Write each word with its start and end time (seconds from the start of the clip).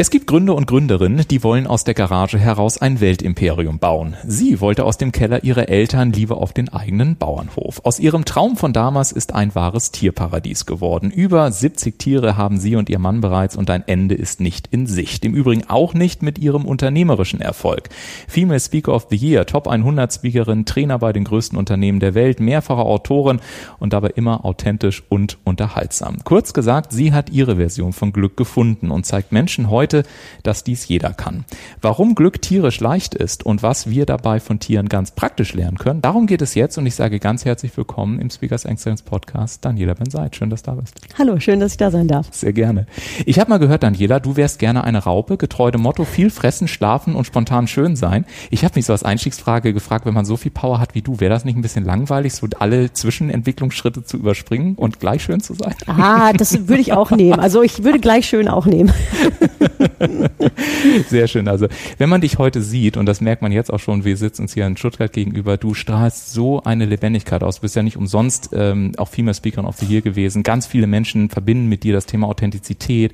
Es 0.00 0.10
gibt 0.10 0.28
Gründer 0.28 0.54
und 0.54 0.68
Gründerinnen, 0.68 1.26
die 1.28 1.42
wollen 1.42 1.66
aus 1.66 1.82
der 1.82 1.92
Garage 1.92 2.38
heraus 2.38 2.80
ein 2.80 3.00
Weltimperium 3.00 3.80
bauen. 3.80 4.14
Sie 4.24 4.60
wollte 4.60 4.84
aus 4.84 4.96
dem 4.96 5.10
Keller 5.10 5.42
ihrer 5.42 5.68
Eltern 5.68 6.12
lieber 6.12 6.36
auf 6.36 6.52
den 6.52 6.68
eigenen 6.68 7.16
Bauernhof. 7.16 7.80
Aus 7.82 7.98
ihrem 7.98 8.24
Traum 8.24 8.56
von 8.56 8.72
damals 8.72 9.10
ist 9.10 9.34
ein 9.34 9.56
wahres 9.56 9.90
Tierparadies 9.90 10.66
geworden. 10.66 11.10
Über 11.10 11.50
70 11.50 11.98
Tiere 11.98 12.36
haben 12.36 12.60
sie 12.60 12.76
und 12.76 12.88
ihr 12.88 13.00
Mann 13.00 13.20
bereits 13.20 13.56
und 13.56 13.70
ein 13.70 13.82
Ende 13.88 14.14
ist 14.14 14.40
nicht 14.40 14.68
in 14.68 14.86
Sicht. 14.86 15.24
Im 15.24 15.34
Übrigen 15.34 15.68
auch 15.68 15.94
nicht 15.94 16.22
mit 16.22 16.38
ihrem 16.38 16.64
unternehmerischen 16.64 17.40
Erfolg. 17.40 17.88
Female 18.28 18.60
Speaker 18.60 18.94
of 18.94 19.08
the 19.10 19.16
Year, 19.16 19.46
Top 19.46 19.66
100 19.66 20.12
Speakerin, 20.12 20.64
Trainer 20.64 21.00
bei 21.00 21.12
den 21.12 21.24
größten 21.24 21.58
Unternehmen 21.58 21.98
der 21.98 22.14
Welt, 22.14 22.38
mehrfache 22.38 22.82
Autorin 22.82 23.40
und 23.80 23.92
dabei 23.94 24.10
immer 24.10 24.44
authentisch 24.44 25.02
und 25.08 25.38
unterhaltsam. 25.42 26.18
Kurz 26.22 26.52
gesagt, 26.52 26.92
sie 26.92 27.12
hat 27.12 27.30
ihre 27.30 27.56
Version 27.56 27.92
von 27.92 28.12
Glück 28.12 28.36
gefunden 28.36 28.92
und 28.92 29.04
zeigt 29.04 29.32
Menschen 29.32 29.70
heute, 29.70 29.87
heute, 29.88 30.02
dass 30.42 30.64
dies 30.64 30.86
jeder 30.86 31.14
kann. 31.14 31.46
Warum 31.80 32.14
Glück 32.14 32.42
tierisch 32.42 32.78
leicht 32.80 33.14
ist 33.14 33.46
und 33.46 33.62
was 33.62 33.88
wir 33.88 34.04
dabei 34.04 34.38
von 34.38 34.60
Tieren 34.60 34.90
ganz 34.90 35.12
praktisch 35.12 35.54
lernen 35.54 35.78
können, 35.78 36.02
darum 36.02 36.26
geht 36.26 36.42
es 36.42 36.54
jetzt 36.54 36.76
und 36.76 36.84
ich 36.84 36.94
sage 36.94 37.18
ganz 37.18 37.46
herzlich 37.46 37.74
willkommen 37.74 38.20
im 38.20 38.28
Speakers 38.28 38.66
Excellence 38.66 39.00
Podcast, 39.00 39.64
Daniela 39.64 39.94
Benseit. 39.94 40.36
Schön, 40.36 40.50
dass 40.50 40.62
du 40.62 40.72
da 40.72 40.76
bist. 40.76 40.94
Hallo, 41.18 41.40
schön, 41.40 41.58
dass 41.60 41.72
ich 41.72 41.78
da 41.78 41.90
sein 41.90 42.06
darf. 42.06 42.26
Sehr 42.32 42.52
gerne. 42.52 42.86
Ich 43.24 43.38
habe 43.38 43.48
mal 43.48 43.56
gehört, 43.56 43.82
Daniela, 43.82 44.20
du 44.20 44.36
wärst 44.36 44.58
gerne 44.58 44.84
eine 44.84 44.98
Raupe, 44.98 45.38
getreu 45.38 45.70
dem 45.70 45.80
Motto 45.80 46.04
viel 46.04 46.28
fressen, 46.28 46.68
schlafen 46.68 47.14
und 47.14 47.24
spontan 47.24 47.66
schön 47.66 47.96
sein. 47.96 48.26
Ich 48.50 48.64
habe 48.64 48.74
mich 48.76 48.84
so 48.84 48.92
als 48.92 49.04
Einstiegsfrage 49.04 49.72
gefragt, 49.72 50.04
wenn 50.04 50.12
man 50.12 50.26
so 50.26 50.36
viel 50.36 50.50
Power 50.50 50.80
hat 50.80 50.94
wie 50.94 51.00
du, 51.00 51.18
wäre 51.18 51.32
das 51.32 51.46
nicht 51.46 51.56
ein 51.56 51.62
bisschen 51.62 51.86
langweilig, 51.86 52.34
so 52.34 52.46
alle 52.58 52.92
Zwischenentwicklungsschritte 52.92 54.04
zu 54.04 54.18
überspringen 54.18 54.74
und 54.74 55.00
gleich 55.00 55.22
schön 55.22 55.40
zu 55.40 55.54
sein? 55.54 55.74
Ah, 55.86 56.34
das 56.34 56.68
würde 56.68 56.82
ich 56.82 56.92
auch 56.92 57.10
nehmen. 57.10 57.40
Also 57.40 57.62
ich 57.62 57.84
würde 57.84 58.00
gleich 58.00 58.26
schön 58.26 58.48
auch 58.48 58.66
nehmen. 58.66 58.92
Sehr 61.08 61.28
schön. 61.28 61.48
Also, 61.48 61.68
wenn 61.98 62.08
man 62.08 62.20
dich 62.20 62.38
heute 62.38 62.62
sieht, 62.62 62.96
und 62.96 63.06
das 63.06 63.20
merkt 63.20 63.42
man 63.42 63.52
jetzt 63.52 63.72
auch 63.72 63.80
schon, 63.80 64.04
wir 64.04 64.16
sitzen 64.16 64.42
uns 64.42 64.54
hier 64.54 64.66
in 64.66 64.76
Stuttgart 64.76 65.12
gegenüber, 65.12 65.56
du 65.56 65.74
strahlst 65.74 66.32
so 66.32 66.62
eine 66.62 66.86
Lebendigkeit 66.86 67.42
aus. 67.42 67.56
Du 67.56 67.62
bist 67.62 67.76
ja 67.76 67.82
nicht 67.82 67.96
umsonst 67.96 68.50
ähm, 68.52 68.92
auch 68.96 69.08
Female 69.08 69.34
Speaker 69.34 69.64
of 69.64 69.76
the 69.76 69.86
Year 69.86 70.02
gewesen. 70.02 70.42
Ganz 70.42 70.66
viele 70.66 70.86
Menschen 70.86 71.28
verbinden 71.28 71.68
mit 71.68 71.82
dir 71.82 71.92
das 71.92 72.06
Thema 72.06 72.28
Authentizität. 72.28 73.12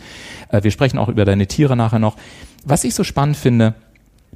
Äh, 0.50 0.62
wir 0.62 0.70
sprechen 0.70 0.98
auch 0.98 1.08
über 1.08 1.24
deine 1.24 1.46
Tiere 1.46 1.76
nachher 1.76 1.98
noch. 1.98 2.16
Was 2.64 2.84
ich 2.84 2.94
so 2.94 3.04
spannend 3.04 3.36
finde, 3.36 3.74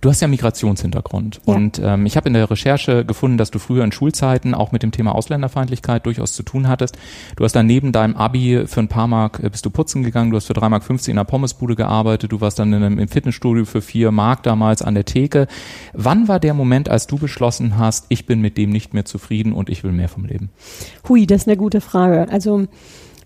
Du 0.01 0.11
hast 0.11 0.21
ja 0.21 0.29
Migrationshintergrund 0.29 1.41
ja. 1.47 1.55
und 1.55 1.81
ähm, 1.83 2.07
ich 2.07 2.17
habe 2.17 2.29
in 2.29 2.35
der 2.35 2.51
Recherche 2.51 3.05
gefunden, 3.05 3.37
dass 3.37 3.51
du 3.51 3.59
früher 3.59 3.85
in 3.85 3.93
Schulzeiten 3.93 4.55
auch 4.55 4.71
mit 4.71 4.83
dem 4.83 4.93
Thema 4.93 5.15
Ausländerfeindlichkeit 5.15 6.07
durchaus 6.07 6.33
zu 6.33 6.43
tun 6.43 6.69
hattest. 6.69 6.97
Du 7.37 7.45
hast 7.45 7.55
dann 7.55 7.67
neben 7.67 7.93
deinem 7.93 8.17
Abi 8.17 8.65
für 8.67 8.81
ein 8.81 8.89
paar 8.89 9.09
Mark 9.09 9.41
äh, 9.43 9.51
bist 9.51 9.67
du 9.67 9.71
putzen 9.71 10.03
gegangen, 10.03 10.31
du 10.31 10.37
hast 10.37 10.47
für 10.47 10.55
drei 10.55 10.69
Mark 10.69 10.85
50 10.85 11.13
in 11.13 11.19
einer 11.19 11.25
Pommesbude 11.25 11.75
gearbeitet, 11.75 12.33
du 12.33 12.41
warst 12.41 12.59
dann 12.59 12.73
in 12.73 12.83
einem, 12.83 12.99
im 12.99 13.09
Fitnessstudio 13.09 13.65
für 13.65 13.83
vier 13.83 14.13
Mark 14.13 14.43
damals 14.43 14.83
an 14.83 14.95
der 14.95 15.05
Theke. 15.05 15.47
Wann 15.93 16.29
war 16.29 16.39
der 16.39 16.55
Moment, 16.55 16.89
als 16.89 17.07
du 17.07 17.19
beschlossen 17.19 17.79
hast, 17.79 18.07
ich 18.09 18.27
bin 18.27 18.41
mit 18.41 18.57
dem 18.57 18.71
nicht 18.71 18.95
mehr 18.95 19.05
zufrieden 19.05 19.53
und 19.53 19.69
ich 19.69 19.85
will 19.85 19.93
mehr 19.93 20.09
vom 20.09 20.25
Leben? 20.25 20.51
Hui, 21.09 21.27
das 21.27 21.43
ist 21.43 21.49
eine 21.49 21.57
gute 21.57 21.81
Frage. 21.81 22.29
Also 22.31 22.67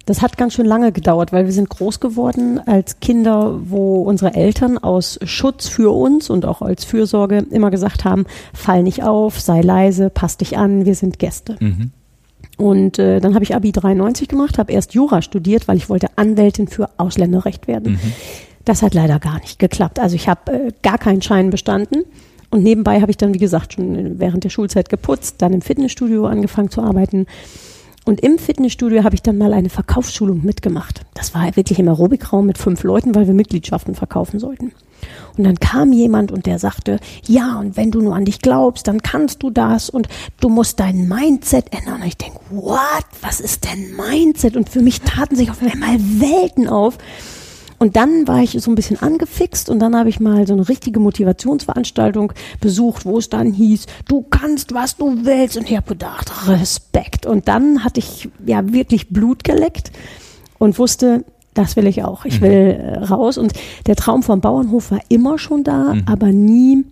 das 0.06 0.22
hat 0.22 0.36
ganz 0.36 0.54
schön 0.54 0.66
lange 0.66 0.92
gedauert, 0.92 1.32
weil 1.32 1.44
wir 1.44 1.52
sind 1.52 1.68
groß 1.68 2.00
geworden 2.00 2.60
als 2.66 3.00
Kinder, 3.00 3.60
wo 3.64 4.02
unsere 4.02 4.34
Eltern 4.34 4.78
aus 4.78 5.18
Schutz 5.24 5.68
für 5.68 5.94
uns 5.94 6.28
und 6.28 6.44
auch 6.44 6.62
als 6.62 6.84
Fürsorge 6.84 7.38
immer 7.50 7.70
gesagt 7.70 8.04
haben, 8.04 8.26
fall 8.52 8.82
nicht 8.82 9.02
auf, 9.02 9.40
sei 9.40 9.60
leise, 9.60 10.10
pass 10.10 10.36
dich 10.36 10.58
an, 10.58 10.84
wir 10.84 10.94
sind 10.94 11.18
Gäste. 11.18 11.56
Mhm. 11.60 11.90
Und 12.58 12.98
äh, 12.98 13.20
dann 13.20 13.34
habe 13.34 13.44
ich 13.44 13.54
Abi 13.54 13.72
93 13.72 14.28
gemacht, 14.28 14.58
habe 14.58 14.72
erst 14.72 14.94
Jura 14.94 15.22
studiert, 15.22 15.68
weil 15.68 15.76
ich 15.76 15.88
wollte 15.88 16.08
Anwältin 16.16 16.68
für 16.68 16.90
Ausländerrecht 16.96 17.66
werden. 17.66 17.92
Mhm. 17.92 18.12
Das 18.64 18.82
hat 18.82 18.94
leider 18.94 19.18
gar 19.18 19.40
nicht 19.40 19.58
geklappt. 19.58 19.98
Also 19.98 20.14
ich 20.16 20.28
habe 20.28 20.52
äh, 20.52 20.72
gar 20.82 20.98
keinen 20.98 21.22
Schein 21.22 21.50
bestanden. 21.50 22.04
Und 22.50 22.62
nebenbei 22.62 23.00
habe 23.00 23.10
ich 23.10 23.16
dann, 23.16 23.32
wie 23.32 23.38
gesagt, 23.38 23.72
schon 23.72 24.18
während 24.18 24.44
der 24.44 24.50
Schulzeit 24.50 24.90
geputzt, 24.90 25.36
dann 25.38 25.54
im 25.54 25.62
Fitnessstudio 25.62 26.26
angefangen 26.26 26.70
zu 26.70 26.82
arbeiten 26.82 27.26
und 28.04 28.20
im 28.20 28.38
Fitnessstudio 28.38 29.04
habe 29.04 29.14
ich 29.14 29.22
dann 29.22 29.38
mal 29.38 29.52
eine 29.52 29.70
Verkaufsschulung 29.70 30.44
mitgemacht. 30.44 31.02
Das 31.14 31.34
war 31.34 31.54
wirklich 31.56 31.78
im 31.78 31.88
Aerobikraum 31.88 32.46
mit 32.46 32.58
fünf 32.58 32.82
Leuten, 32.82 33.14
weil 33.14 33.26
wir 33.26 33.34
Mitgliedschaften 33.34 33.94
verkaufen 33.94 34.40
sollten. 34.40 34.72
Und 35.36 35.44
dann 35.44 35.58
kam 35.58 35.92
jemand 35.92 36.30
und 36.32 36.46
der 36.46 36.58
sagte, 36.58 36.98
ja, 37.26 37.58
und 37.58 37.76
wenn 37.76 37.90
du 37.90 38.02
nur 38.02 38.14
an 38.14 38.24
dich 38.24 38.40
glaubst, 38.40 38.86
dann 38.88 39.02
kannst 39.02 39.42
du 39.42 39.50
das 39.50 39.88
und 39.88 40.08
du 40.40 40.48
musst 40.48 40.80
dein 40.80 41.08
Mindset 41.08 41.72
ändern. 41.72 42.02
Und 42.02 42.06
ich 42.06 42.16
denke, 42.16 42.38
what? 42.50 43.06
Was 43.20 43.40
ist 43.40 43.64
denn 43.64 43.96
Mindset? 43.96 44.56
Und 44.56 44.68
für 44.68 44.82
mich 44.82 45.00
taten 45.00 45.36
sich 45.36 45.50
auf 45.50 45.62
einmal 45.62 45.96
Welten 45.98 46.68
auf. 46.68 46.98
Und 47.82 47.96
dann 47.96 48.28
war 48.28 48.40
ich 48.40 48.52
so 48.60 48.70
ein 48.70 48.76
bisschen 48.76 49.02
angefixt 49.02 49.68
und 49.68 49.80
dann 49.80 49.96
habe 49.96 50.08
ich 50.08 50.20
mal 50.20 50.46
so 50.46 50.52
eine 50.52 50.68
richtige 50.68 51.00
Motivationsveranstaltung 51.00 52.32
besucht, 52.60 53.04
wo 53.04 53.18
es 53.18 53.28
dann 53.28 53.52
hieß, 53.52 53.86
du 54.06 54.22
kannst, 54.22 54.72
was 54.72 54.96
du 54.96 55.24
willst. 55.24 55.56
Und 55.56 55.68
ich 55.68 55.76
habe 55.76 55.88
gedacht, 55.88 56.30
Respekt. 56.46 57.26
Und 57.26 57.48
dann 57.48 57.82
hatte 57.82 57.98
ich 57.98 58.28
ja 58.46 58.72
wirklich 58.72 59.08
Blut 59.08 59.42
geleckt 59.42 59.90
und 60.60 60.78
wusste, 60.78 61.24
das 61.54 61.74
will 61.74 61.88
ich 61.88 62.04
auch. 62.04 62.24
Ich 62.24 62.40
mhm. 62.40 62.44
will 62.44 62.80
äh, 62.80 62.98
raus. 62.98 63.36
Und 63.36 63.52
der 63.88 63.96
Traum 63.96 64.22
vom 64.22 64.40
Bauernhof 64.40 64.92
war 64.92 65.00
immer 65.08 65.36
schon 65.40 65.64
da, 65.64 65.94
mhm. 65.94 66.04
aber 66.06 66.28
nie 66.28 66.84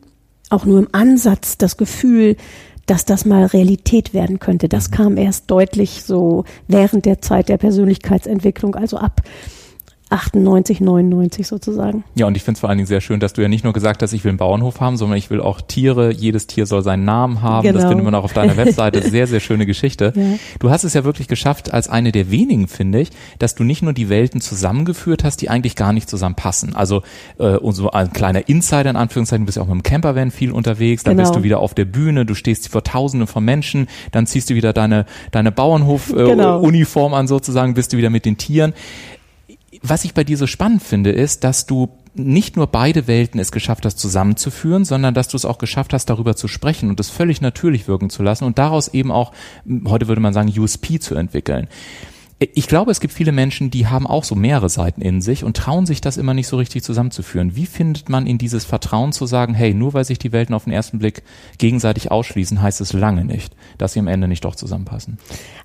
auch 0.49 0.65
nur 0.65 0.81
im 0.81 0.89
Ansatz 0.91 1.57
das 1.57 1.77
Gefühl, 1.77 2.35
dass 2.87 3.05
das 3.05 3.25
mal 3.25 3.45
Realität 3.45 4.13
werden 4.13 4.41
könnte. 4.41 4.69
Das 4.69 4.91
mhm. 4.91 4.95
kam 4.95 5.17
erst 5.19 5.49
deutlich 5.53 6.03
so 6.03 6.47
während 6.67 7.07
der 7.07 7.23
Zeit 7.23 7.49
der 7.49 7.59
Persönlichkeitsentwicklung, 7.59 8.75
also 8.75 8.97
ab 8.97 9.23
98, 10.11 10.81
99 10.81 11.47
sozusagen. 11.47 12.03
Ja, 12.17 12.27
und 12.27 12.37
ich 12.37 12.43
finde 12.43 12.57
es 12.57 12.61
vor 12.61 12.69
allen 12.69 12.79
Dingen 12.79 12.89
sehr 12.89 13.01
schön, 13.01 13.21
dass 13.21 13.33
du 13.33 13.43
ja 13.43 13.49
nicht 13.49 13.63
nur 13.63 13.73
gesagt 13.73 14.03
hast, 14.03 14.13
ich 14.13 14.25
will 14.25 14.31
einen 14.31 14.39
Bauernhof 14.39 14.81
haben, 14.81 14.97
sondern 14.97 15.17
ich 15.17 15.31
will 15.31 15.41
auch 15.41 15.61
Tiere, 15.61 16.13
jedes 16.13 16.49
Tier 16.49 16.67
soll 16.67 16.83
seinen 16.83 17.05
Namen 17.05 17.43
haben. 17.43 17.63
Genau. 17.63 17.79
Das 17.79 17.89
findet 17.89 18.05
man 18.05 18.15
auch 18.17 18.25
auf 18.25 18.33
deiner 18.33 18.57
Webseite. 18.57 19.09
Sehr, 19.09 19.29
sehr 19.29 19.39
schöne 19.39 19.67
Geschichte. 19.67 20.13
Ja. 20.17 20.23
Du 20.59 20.71
hast 20.71 20.83
es 20.83 20.95
ja 20.95 21.05
wirklich 21.05 21.29
geschafft, 21.29 21.73
als 21.73 21.89
eine 21.89 22.11
der 22.11 22.31
wenigen, 22.31 22.67
finde 22.67 23.01
ich, 23.01 23.11
dass 23.39 23.55
du 23.55 23.63
nicht 23.63 23.83
nur 23.83 23.93
die 23.93 24.09
Welten 24.09 24.41
zusammengeführt 24.41 25.23
hast, 25.23 25.43
die 25.43 25.49
eigentlich 25.49 25.77
gar 25.77 25.93
nicht 25.93 26.11
zusammenpassen. 26.11 26.75
Also 26.75 27.03
äh, 27.39 27.57
und 27.57 27.75
so 27.75 27.91
ein 27.93 28.13
kleiner 28.13 28.49
Insider 28.49 28.91
in 28.91 28.97
Anführungszeichen, 28.97 29.45
du 29.45 29.47
bist 29.47 29.57
ja 29.59 29.63
auch 29.63 29.69
mit 29.69 29.77
dem 29.77 29.83
Campervan 29.85 30.33
viel 30.33 30.51
unterwegs, 30.51 31.05
dann 31.05 31.17
genau. 31.17 31.29
bist 31.29 31.39
du 31.39 31.45
wieder 31.45 31.61
auf 31.61 31.75
der 31.75 31.85
Bühne, 31.85 32.27
du 32.27 32.35
stehst 32.35 32.69
vor 32.69 32.83
tausenden 32.83 33.29
von 33.29 33.45
Menschen, 33.45 33.87
dann 34.11 34.27
ziehst 34.27 34.51
du 34.51 34.55
wieder 34.55 34.73
deine, 34.73 35.07
deine 35.31 35.53
Bauernhof-Uniform 35.53 36.67
äh, 36.67 37.11
genau. 37.11 37.17
an 37.17 37.29
sozusagen, 37.29 37.75
bist 37.75 37.93
du 37.93 37.97
wieder 37.97 38.11
mit 38.11 38.25
den 38.25 38.37
Tieren 38.37 38.75
was 39.83 40.05
ich 40.05 40.15
bei 40.15 40.25
dir 40.25 40.37
so 40.37 40.47
spannend 40.47 40.83
finde, 40.83 41.11
ist, 41.11 41.45
dass 41.45 41.67
du 41.67 41.89
nicht 42.15 42.57
nur 42.57 42.67
beide 42.67 43.07
Welten 43.07 43.41
es 43.41 43.53
geschafft 43.53 43.85
hast 43.87 43.99
zusammenzuführen, 43.99 44.85
sondern 44.85 45.15
dass 45.15 45.29
du 45.29 45.37
es 45.37 45.45
auch 45.45 45.59
geschafft 45.59 45.93
hast, 45.93 46.07
darüber 46.07 46.37
zu 46.37 46.49
sprechen 46.49 46.91
und 46.91 46.99
es 47.01 47.09
völlig 47.09 47.41
natürlich 47.41 47.89
wirken 47.89 48.11
zu 48.11 48.23
lassen 48.23 48.45
und 48.45 48.59
daraus 48.59 48.89
eben 48.89 49.13
auch, 49.13 49.33
heute 49.87 50.09
würde 50.09 50.21
man 50.21 50.35
sagen, 50.35 50.53
USP 50.57 50.99
zu 50.99 51.15
entwickeln 51.15 51.69
ich 52.41 52.69
glaube, 52.69 52.91
es 52.91 53.01
gibt 53.01 53.13
viele 53.13 53.33
Menschen, 53.33 53.71
die 53.71 53.87
haben 53.87 54.07
auch 54.07 54.25
so 54.25 54.35
mehrere 54.35 54.71
Seiten 54.71 55.03
in 55.03 55.21
sich 55.21 55.45
und 55.45 55.59
trauen 55.59 55.85
sich 55.85 56.01
das 56.01 56.17
immer 56.17 56.33
nicht 56.33 56.47
so 56.47 56.57
richtig 56.57 56.83
zusammenzuführen. 56.83 57.55
Wie 57.55 57.67
findet 57.67 58.09
man 58.09 58.27
in 58.27 58.39
dieses 58.39 58.65
Vertrauen 58.65 59.13
zu 59.13 59.27
sagen, 59.27 59.53
hey, 59.53 59.75
nur 59.75 59.93
weil 59.93 60.07
sich 60.07 60.19
die 60.19 60.33
Welten 60.33 60.55
auf 60.55 60.65
den 60.65 60.73
ersten 60.73 60.99
Blick 60.99 61.23
gegenseitig 61.59 62.11
ausschließen, 62.11 62.63
heißt 62.63 62.81
es 62.81 62.95
lange 62.95 63.27
nicht, 63.27 63.55
dass 63.77 63.93
sie 63.93 64.01
am 64.01 64.09
Ende 64.09 64.27
nicht 64.27 64.43
doch 64.47 64.55
zusammenpassen? 64.55 65.19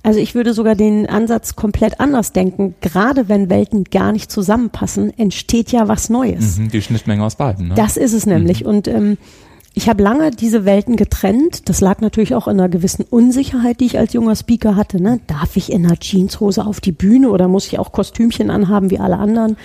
Also 0.03 0.19
ich 0.19 0.35
würde 0.35 0.53
sogar 0.53 0.75
den 0.75 1.07
Ansatz 1.07 1.55
komplett 1.55 2.01
anders 2.01 2.33
denken. 2.33 2.75
Gerade 2.81 3.29
wenn 3.29 3.49
Welten 3.49 3.85
gar 3.85 4.11
nicht 4.11 4.29
zusammenpassen, 4.29 5.17
entsteht 5.17 5.71
ja 5.71 5.87
was 5.87 6.09
Neues. 6.09 6.57
Mhm, 6.57 6.71
die 6.71 6.81
Schnittmenge 6.81 7.23
aus 7.23 7.35
beiden. 7.35 7.69
Ne? 7.69 7.75
Das 7.75 7.95
ist 7.95 8.11
es 8.11 8.25
nämlich. 8.25 8.61
Mhm. 8.63 8.69
Und 8.69 8.87
ähm, 8.89 9.17
ich 9.77 9.89
habe 9.89 10.01
lange 10.01 10.31
diese 10.31 10.63
Welten 10.63 10.95
getrennt. 10.95 11.67
Das 11.67 11.81
lag 11.81 11.99
natürlich 11.99 12.33
auch 12.33 12.47
in 12.47 12.59
einer 12.59 12.69
gewissen 12.69 13.03
Unsicherheit, 13.09 13.81
die 13.81 13.85
ich 13.85 13.99
als 13.99 14.13
junger 14.13 14.35
Speaker 14.35 14.77
hatte. 14.77 15.03
Ne? 15.03 15.19
Darf 15.27 15.57
ich 15.57 15.71
in 15.71 15.85
einer 15.85 15.99
Jeanshose 15.99 16.65
auf 16.65 16.79
die 16.79 16.93
Bühne 16.93 17.29
oder 17.29 17.49
muss 17.49 17.67
ich 17.67 17.77
auch 17.77 17.91
Kostümchen 17.91 18.49
anhaben 18.49 18.89
wie 18.89 18.99
alle 18.99 19.17
anderen? 19.17 19.57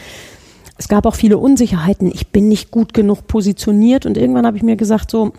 Es 0.76 0.88
gab 0.88 1.06
auch 1.06 1.14
viele 1.14 1.38
Unsicherheiten. 1.38 2.10
Ich 2.12 2.28
bin 2.28 2.48
nicht 2.48 2.72
gut 2.72 2.92
genug 2.92 3.28
positioniert 3.28 4.04
und 4.04 4.16
irgendwann 4.16 4.46
habe 4.46 4.56
ich 4.56 4.64
mir 4.64 4.74
gesagt, 4.74 5.12
so, 5.12 5.32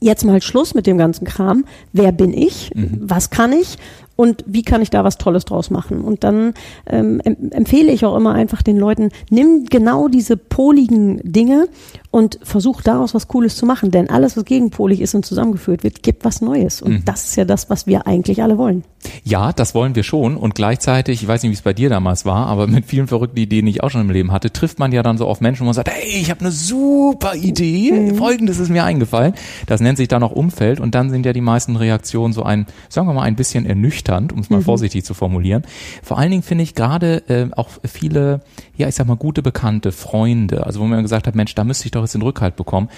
jetzt 0.00 0.24
mal 0.24 0.40
Schluss 0.40 0.72
mit 0.72 0.86
dem 0.86 0.96
ganzen 0.96 1.26
Kram. 1.26 1.66
Wer 1.92 2.12
bin 2.12 2.32
ich? 2.32 2.70
Mhm. 2.74 3.00
Was 3.02 3.28
kann 3.28 3.52
ich? 3.52 3.76
Und 4.16 4.44
wie 4.46 4.62
kann 4.62 4.82
ich 4.82 4.90
da 4.90 5.04
was 5.04 5.18
Tolles 5.18 5.44
draus 5.44 5.70
machen? 5.70 6.02
Und 6.02 6.24
dann 6.24 6.54
ähm, 6.86 7.20
empfehle 7.20 7.92
ich 7.92 8.04
auch 8.04 8.16
immer 8.16 8.32
einfach 8.32 8.62
den 8.62 8.78
Leuten, 8.78 9.10
nimm 9.30 9.66
genau 9.68 10.08
diese 10.08 10.36
poligen 10.36 11.20
Dinge 11.24 11.68
und 12.10 12.38
versuch 12.42 12.80
daraus 12.82 13.12
was 13.12 13.26
Cooles 13.26 13.56
zu 13.56 13.66
machen. 13.66 13.90
Denn 13.90 14.08
alles, 14.08 14.36
was 14.36 14.44
gegenpolig 14.44 15.00
ist 15.00 15.14
und 15.14 15.26
zusammengeführt 15.26 15.82
wird, 15.82 16.02
gibt 16.04 16.24
was 16.24 16.40
Neues. 16.40 16.80
Und 16.80 16.92
mhm. 16.92 17.04
das 17.04 17.24
ist 17.24 17.36
ja 17.36 17.44
das, 17.44 17.70
was 17.70 17.88
wir 17.88 18.06
eigentlich 18.06 18.42
alle 18.42 18.56
wollen. 18.56 18.84
Ja, 19.24 19.52
das 19.52 19.74
wollen 19.74 19.96
wir 19.96 20.04
schon. 20.04 20.36
Und 20.36 20.54
gleichzeitig, 20.54 21.22
ich 21.22 21.28
weiß 21.28 21.42
nicht, 21.42 21.50
wie 21.50 21.56
es 21.56 21.62
bei 21.62 21.72
dir 21.72 21.88
damals 21.88 22.24
war, 22.24 22.46
aber 22.46 22.68
mit 22.68 22.86
vielen 22.86 23.08
verrückten 23.08 23.38
Ideen, 23.38 23.66
die 23.66 23.72
ich 23.72 23.82
auch 23.82 23.90
schon 23.90 24.02
im 24.02 24.10
Leben 24.10 24.30
hatte, 24.30 24.52
trifft 24.52 24.78
man 24.78 24.92
ja 24.92 25.02
dann 25.02 25.18
so 25.18 25.26
auf 25.26 25.40
Menschen, 25.40 25.64
man 25.64 25.74
sagt, 25.74 25.90
hey, 25.90 26.20
ich 26.20 26.30
habe 26.30 26.40
eine 26.40 26.52
super 26.52 27.34
Idee, 27.34 27.90
mhm. 27.90 28.14
folgendes 28.14 28.60
ist 28.60 28.70
mir 28.70 28.84
eingefallen. 28.84 29.34
Das 29.66 29.80
nennt 29.80 29.98
sich 29.98 30.06
dann 30.06 30.22
auch 30.22 30.32
Umfeld 30.32 30.78
und 30.78 30.94
dann 30.94 31.10
sind 31.10 31.26
ja 31.26 31.32
die 31.32 31.40
meisten 31.40 31.74
Reaktionen 31.76 32.32
so 32.32 32.44
ein, 32.44 32.66
sagen 32.88 33.08
wir 33.08 33.14
mal, 33.14 33.22
ein 33.22 33.36
bisschen 33.36 33.66
ernüchternd, 33.66 34.03
um 34.32 34.40
es 34.40 34.50
mal 34.50 34.58
mhm. 34.58 34.64
vorsichtig 34.64 35.04
zu 35.04 35.14
formulieren. 35.14 35.62
Vor 36.02 36.18
allen 36.18 36.30
Dingen 36.30 36.42
finde 36.42 36.64
ich 36.64 36.74
gerade 36.74 37.22
äh, 37.28 37.48
auch 37.56 37.68
viele, 37.84 38.40
ja, 38.76 38.88
ich 38.88 38.94
sag 38.94 39.06
mal, 39.06 39.16
gute 39.16 39.42
Bekannte, 39.42 39.92
Freunde, 39.92 40.66
also 40.66 40.80
wo 40.80 40.84
man 40.84 41.02
gesagt 41.02 41.26
hat, 41.26 41.34
Mensch, 41.34 41.54
da 41.54 41.64
müsste 41.64 41.86
ich 41.86 41.90
doch 41.90 42.02
jetzt 42.02 42.14
den 42.14 42.22
Rückhalt 42.22 42.56
bekommen. 42.56 42.88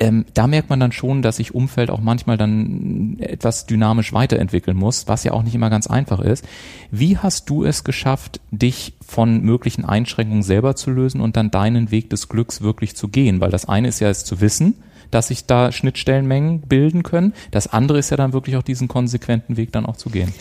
Ähm, 0.00 0.24
da 0.32 0.46
merkt 0.46 0.70
man 0.70 0.80
dann 0.80 0.92
schon, 0.92 1.20
dass 1.20 1.36
sich 1.36 1.54
Umfeld 1.54 1.90
auch 1.90 2.00
manchmal 2.00 2.38
dann 2.38 3.18
etwas 3.20 3.66
dynamisch 3.66 4.14
weiterentwickeln 4.14 4.76
muss, 4.76 5.08
was 5.08 5.24
ja 5.24 5.32
auch 5.32 5.42
nicht 5.42 5.54
immer 5.54 5.68
ganz 5.68 5.88
einfach 5.88 6.20
ist. 6.20 6.48
Wie 6.90 7.18
hast 7.18 7.50
du 7.50 7.64
es 7.64 7.84
geschafft, 7.84 8.40
dich 8.50 8.94
von 9.06 9.42
möglichen 9.42 9.84
Einschränkungen 9.84 10.42
selber 10.42 10.74
zu 10.74 10.90
lösen 10.90 11.20
und 11.20 11.36
dann 11.36 11.50
deinen 11.50 11.90
Weg 11.90 12.08
des 12.08 12.30
Glücks 12.30 12.62
wirklich 12.62 12.96
zu 12.96 13.08
gehen? 13.08 13.42
Weil 13.42 13.50
das 13.50 13.68
eine 13.68 13.88
ist 13.88 14.00
ja 14.00 14.08
es 14.08 14.24
zu 14.24 14.40
wissen, 14.40 14.74
dass 15.10 15.28
sich 15.28 15.46
da 15.46 15.72
Schnittstellenmengen 15.72 16.60
bilden 16.60 17.02
können. 17.02 17.32
Das 17.50 17.66
andere 17.72 17.98
ist 17.98 18.10
ja 18.10 18.16
dann 18.16 18.32
wirklich 18.32 18.56
auch 18.56 18.62
diesen 18.62 18.88
konsequenten 18.88 19.56
Weg 19.56 19.72
dann 19.72 19.86
auch 19.86 19.96
zu 19.96 20.10
gehen. 20.10 20.32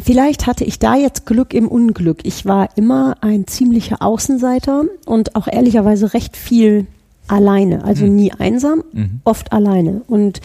Vielleicht 0.00 0.46
hatte 0.46 0.64
ich 0.64 0.78
da 0.78 0.96
jetzt 0.96 1.24
Glück 1.26 1.54
im 1.54 1.68
Unglück. 1.68 2.20
Ich 2.24 2.46
war 2.46 2.68
immer 2.76 3.16
ein 3.20 3.46
ziemlicher 3.46 4.02
Außenseiter 4.02 4.84
und 5.06 5.36
auch 5.36 5.46
ehrlicherweise 5.46 6.14
recht 6.14 6.36
viel 6.36 6.86
alleine. 7.28 7.84
Also 7.84 8.06
mhm. 8.06 8.16
nie 8.16 8.32
einsam, 8.32 8.82
mhm. 8.92 9.20
oft 9.24 9.52
alleine. 9.52 10.02
Und 10.06 10.40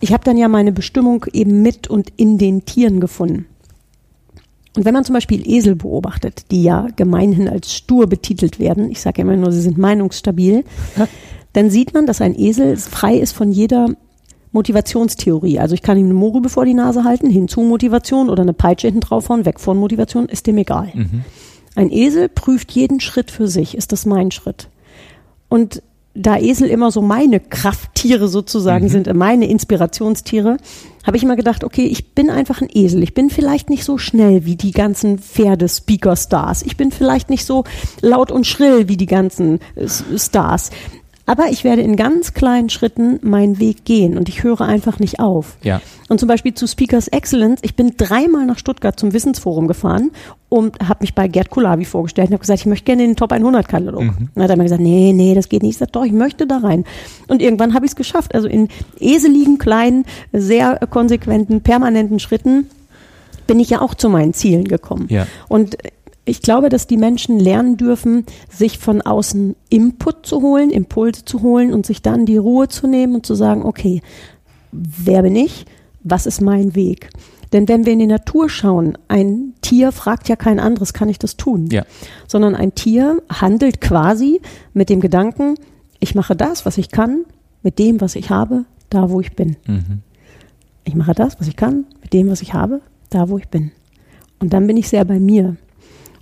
ich 0.00 0.12
habe 0.12 0.24
dann 0.24 0.36
ja 0.36 0.48
meine 0.48 0.72
Bestimmung 0.72 1.24
eben 1.32 1.62
mit 1.62 1.88
und 1.88 2.12
in 2.16 2.38
den 2.38 2.64
Tieren 2.66 3.00
gefunden. 3.00 3.46
Und 4.76 4.84
wenn 4.84 4.92
man 4.92 5.06
zum 5.06 5.14
Beispiel 5.14 5.48
Esel 5.48 5.74
beobachtet, 5.74 6.50
die 6.50 6.62
ja 6.62 6.88
gemeinhin 6.96 7.48
als 7.48 7.72
stur 7.74 8.06
betitelt 8.06 8.58
werden, 8.58 8.90
ich 8.90 9.00
sage 9.00 9.22
immer 9.22 9.34
nur, 9.36 9.50
sie 9.50 9.62
sind 9.62 9.78
meinungsstabil, 9.78 10.64
dann 11.56 11.70
sieht 11.70 11.94
man, 11.94 12.04
dass 12.04 12.20
ein 12.20 12.38
Esel 12.38 12.76
frei 12.76 13.16
ist 13.16 13.32
von 13.32 13.50
jeder 13.50 13.88
Motivationstheorie. 14.52 15.58
Also 15.58 15.74
ich 15.74 15.80
kann 15.80 15.96
ihm 15.96 16.04
eine 16.04 16.14
Mohrrübe 16.14 16.50
vor 16.50 16.66
die 16.66 16.74
Nase 16.74 17.02
halten, 17.02 17.30
hinzu 17.30 17.62
Motivation 17.62 18.28
oder 18.28 18.42
eine 18.42 18.52
Peitsche 18.52 18.88
hinten 18.88 19.00
draufhauen, 19.00 19.46
weg 19.46 19.58
von 19.58 19.78
Motivation, 19.78 20.26
ist 20.26 20.46
dem 20.46 20.58
egal. 20.58 20.90
Mhm. 20.92 21.24
Ein 21.74 21.90
Esel 21.90 22.28
prüft 22.28 22.72
jeden 22.72 23.00
Schritt 23.00 23.30
für 23.30 23.48
sich. 23.48 23.74
Ist 23.74 23.92
das 23.92 24.04
mein 24.04 24.30
Schritt? 24.32 24.68
Und 25.48 25.82
da 26.12 26.38
Esel 26.38 26.68
immer 26.68 26.90
so 26.90 27.02
meine 27.02 27.40
Krafttiere 27.40 28.28
sozusagen 28.28 28.84
mhm. 28.84 28.90
sind, 28.90 29.14
meine 29.14 29.48
Inspirationstiere, 29.48 30.58
habe 31.06 31.16
ich 31.16 31.22
immer 31.22 31.36
gedacht, 31.36 31.62
okay, 31.62 31.86
ich 31.86 32.14
bin 32.14 32.30
einfach 32.30 32.60
ein 32.60 32.68
Esel. 32.72 33.02
Ich 33.02 33.14
bin 33.14 33.30
vielleicht 33.30 33.70
nicht 33.70 33.84
so 33.84 33.96
schnell 33.96 34.44
wie 34.44 34.56
die 34.56 34.72
ganzen 34.72 35.18
Pferde-Speaker-Stars. 35.18 36.62
Ich 36.62 36.76
bin 36.76 36.90
vielleicht 36.90 37.30
nicht 37.30 37.44
so 37.44 37.64
laut 38.00 38.32
und 38.32 38.46
schrill 38.46 38.88
wie 38.88 38.96
die 38.96 39.06
ganzen 39.06 39.60
Stars. 40.16 40.70
Aber 41.26 41.48
ich 41.50 41.64
werde 41.64 41.82
in 41.82 41.96
ganz 41.96 42.34
kleinen 42.34 42.70
Schritten 42.70 43.18
meinen 43.22 43.58
Weg 43.58 43.84
gehen 43.84 44.16
und 44.16 44.28
ich 44.28 44.44
höre 44.44 44.60
einfach 44.60 45.00
nicht 45.00 45.18
auf. 45.18 45.56
Ja. 45.62 45.82
Und 46.08 46.20
zum 46.20 46.28
Beispiel 46.28 46.54
zu 46.54 46.68
Speakers 46.68 47.08
Excellence, 47.08 47.60
ich 47.62 47.74
bin 47.74 47.94
dreimal 47.96 48.46
nach 48.46 48.58
Stuttgart 48.58 48.98
zum 48.98 49.12
Wissensforum 49.12 49.66
gefahren 49.66 50.12
und 50.48 50.78
habe 50.88 50.98
mich 51.00 51.14
bei 51.14 51.26
Gerd 51.26 51.50
Kulavi 51.50 51.84
vorgestellt 51.84 52.28
und 52.28 52.34
habe 52.34 52.42
gesagt, 52.42 52.60
ich 52.60 52.66
möchte 52.66 52.84
gerne 52.84 53.02
in 53.02 53.10
den 53.10 53.16
Top 53.16 53.32
100 53.32 53.66
Katalog. 53.66 54.04
Mhm. 54.04 54.28
Dann 54.34 54.44
hat 54.44 54.50
er 54.50 54.56
mir 54.56 54.62
gesagt, 54.62 54.82
nee, 54.82 55.12
nee, 55.12 55.34
das 55.34 55.48
geht 55.48 55.62
nicht. 55.62 55.72
Ich 55.72 55.78
sagte, 55.78 55.92
doch, 55.92 56.04
ich 56.04 56.12
möchte 56.12 56.46
da 56.46 56.58
rein. 56.58 56.84
Und 57.26 57.42
irgendwann 57.42 57.74
habe 57.74 57.84
ich 57.84 57.90
es 57.90 57.96
geschafft. 57.96 58.34
Also 58.34 58.46
in 58.46 58.68
eseligen, 59.00 59.58
kleinen, 59.58 60.04
sehr 60.32 60.78
konsequenten, 60.88 61.60
permanenten 61.60 62.20
Schritten 62.20 62.68
bin 63.48 63.58
ich 63.58 63.70
ja 63.70 63.80
auch 63.80 63.94
zu 63.94 64.08
meinen 64.08 64.32
Zielen 64.32 64.64
gekommen. 64.64 65.06
Ja. 65.08 65.26
Und 65.48 65.76
ich 66.26 66.42
glaube, 66.42 66.68
dass 66.68 66.86
die 66.86 66.96
Menschen 66.96 67.38
lernen 67.38 67.76
dürfen, 67.76 68.26
sich 68.50 68.78
von 68.78 69.00
außen 69.00 69.54
Input 69.70 70.26
zu 70.26 70.42
holen, 70.42 70.70
Impulse 70.70 71.24
zu 71.24 71.40
holen 71.40 71.72
und 71.72 71.86
sich 71.86 72.02
dann 72.02 72.26
die 72.26 72.36
Ruhe 72.36 72.68
zu 72.68 72.88
nehmen 72.88 73.14
und 73.14 73.24
zu 73.24 73.34
sagen, 73.34 73.64
okay, 73.64 74.02
wer 74.72 75.22
bin 75.22 75.36
ich? 75.36 75.64
Was 76.02 76.26
ist 76.26 76.40
mein 76.40 76.74
Weg? 76.74 77.10
Denn 77.52 77.68
wenn 77.68 77.86
wir 77.86 77.92
in 77.92 78.00
die 78.00 78.08
Natur 78.08 78.50
schauen, 78.50 78.98
ein 79.06 79.54
Tier 79.60 79.92
fragt 79.92 80.28
ja 80.28 80.34
kein 80.34 80.58
anderes, 80.58 80.92
kann 80.92 81.08
ich 81.08 81.20
das 81.20 81.36
tun? 81.36 81.68
Ja. 81.70 81.84
Sondern 82.26 82.56
ein 82.56 82.74
Tier 82.74 83.22
handelt 83.30 83.80
quasi 83.80 84.40
mit 84.74 84.90
dem 84.90 85.00
Gedanken, 85.00 85.54
ich 86.00 86.16
mache 86.16 86.34
das, 86.34 86.66
was 86.66 86.76
ich 86.76 86.90
kann, 86.90 87.24
mit 87.62 87.78
dem, 87.78 88.00
was 88.00 88.16
ich 88.16 88.30
habe, 88.30 88.64
da, 88.90 89.10
wo 89.10 89.20
ich 89.20 89.34
bin. 89.36 89.56
Mhm. 89.66 90.02
Ich 90.84 90.96
mache 90.96 91.14
das, 91.14 91.38
was 91.38 91.46
ich 91.46 91.56
kann, 91.56 91.84
mit 92.02 92.12
dem, 92.12 92.28
was 92.28 92.42
ich 92.42 92.52
habe, 92.52 92.80
da, 93.10 93.28
wo 93.28 93.38
ich 93.38 93.48
bin. 93.48 93.70
Und 94.40 94.52
dann 94.52 94.66
bin 94.66 94.76
ich 94.76 94.88
sehr 94.88 95.04
bei 95.04 95.20
mir. 95.20 95.56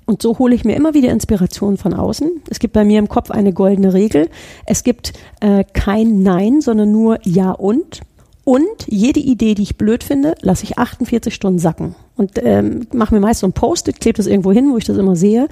Und 0.06 0.20
so 0.20 0.38
hole 0.38 0.54
ich 0.54 0.64
mir 0.64 0.76
immer 0.76 0.94
wieder 0.94 1.10
Inspiration 1.10 1.78
von 1.78 1.94
außen. 1.94 2.42
Es 2.50 2.58
gibt 2.58 2.74
bei 2.74 2.84
mir 2.84 2.98
im 2.98 3.08
Kopf 3.08 3.30
eine 3.30 3.52
goldene 3.52 3.94
Regel. 3.94 4.28
Es 4.66 4.84
gibt 4.84 5.14
äh, 5.40 5.64
kein 5.72 6.22
Nein, 6.22 6.60
sondern 6.60 6.92
nur 6.92 7.18
Ja 7.22 7.52
und. 7.52 8.00
Und 8.44 8.66
jede 8.86 9.20
Idee, 9.20 9.54
die 9.54 9.62
ich 9.62 9.78
blöd 9.78 10.04
finde, 10.04 10.34
lasse 10.42 10.64
ich 10.64 10.78
48 10.78 11.34
Stunden 11.34 11.58
sacken. 11.58 11.94
Und 12.16 12.32
ähm, 12.36 12.86
mache 12.92 13.14
mir 13.14 13.20
meist 13.20 13.40
so 13.40 13.46
ein 13.46 13.54
Post-it, 13.54 14.00
klebe 14.00 14.18
das 14.18 14.26
irgendwo 14.26 14.52
hin, 14.52 14.70
wo 14.70 14.76
ich 14.76 14.84
das 14.84 14.98
immer 14.98 15.16
sehe. 15.16 15.48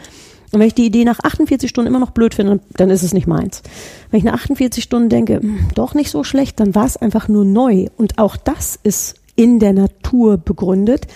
Und 0.53 0.61
wenn 0.61 0.67
ich 0.67 0.75
die 0.75 0.85
Idee 0.85 1.05
nach 1.05 1.19
48 1.19 1.71
Stunden 1.71 1.89
immer 1.89 1.99
noch 1.99 2.11
blöd 2.11 2.35
finde, 2.35 2.61
dann 2.77 2.91
ist 2.91 3.03
es 3.03 3.15
nicht 3.15 3.27
meins. 3.27 3.63
Wenn 4.11 4.19
ich 4.19 4.25
nach 4.25 4.35
48 4.35 4.85
Stunden 4.85 5.09
denke, 5.09 5.41
hm, 5.41 5.61
doch 5.75 5.95
nicht 5.95 6.11
so 6.11 6.25
schlecht, 6.25 6.61
dann 6.61 6.75
war 6.75 6.85
es 6.85 6.99
einfach 6.99 7.29
nur 7.29 7.47
neu. 7.47 7.87
Und 7.97 8.19
auch 8.19 8.37
das 8.37 8.79
ist 8.83 9.15
in 9.35 9.59
der 9.59 9.73
Natur 9.73 10.37
begründet. 10.37 11.07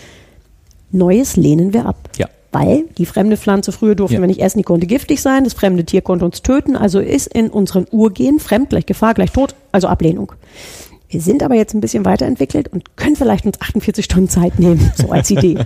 Neues 0.91 1.37
lehnen 1.37 1.75
wir 1.75 1.85
ab. 1.85 2.09
Ja 2.17 2.29
weil 2.59 2.85
die 2.97 3.05
fremde 3.07 3.37
Pflanze 3.37 3.71
früher 3.71 3.95
durften 3.95 4.15
ja. 4.15 4.21
wir 4.21 4.27
nicht 4.27 4.41
essen, 4.41 4.59
die 4.59 4.65
konnte 4.65 4.87
giftig 4.87 5.21
sein, 5.21 5.45
das 5.45 5.53
fremde 5.53 5.85
Tier 5.85 6.01
konnte 6.01 6.25
uns 6.25 6.41
töten, 6.43 6.75
also 6.75 7.01
ist 7.01 7.27
in 7.27 7.51
unseren 7.51 7.87
Urgehen 7.91 8.41
fremd 8.41 8.71
gleich 8.71 8.87
Gefahr 8.87 9.13
gleich 9.15 9.31
Tod, 9.31 9.55
also 9.73 9.89
Ablehnung. 9.89 10.33
Wir 11.17 11.23
sind 11.23 11.43
aber 11.43 11.55
jetzt 11.55 11.73
ein 11.73 11.81
bisschen 11.81 12.05
weiterentwickelt 12.05 12.69
und 12.69 12.95
können 12.97 13.17
vielleicht 13.17 13.47
uns 13.47 13.59
48 13.59 14.05
Stunden 14.05 14.29
Zeit 14.29 14.59
nehmen, 14.59 14.93
so 14.97 15.11
als 15.11 15.31
Idee. 15.31 15.57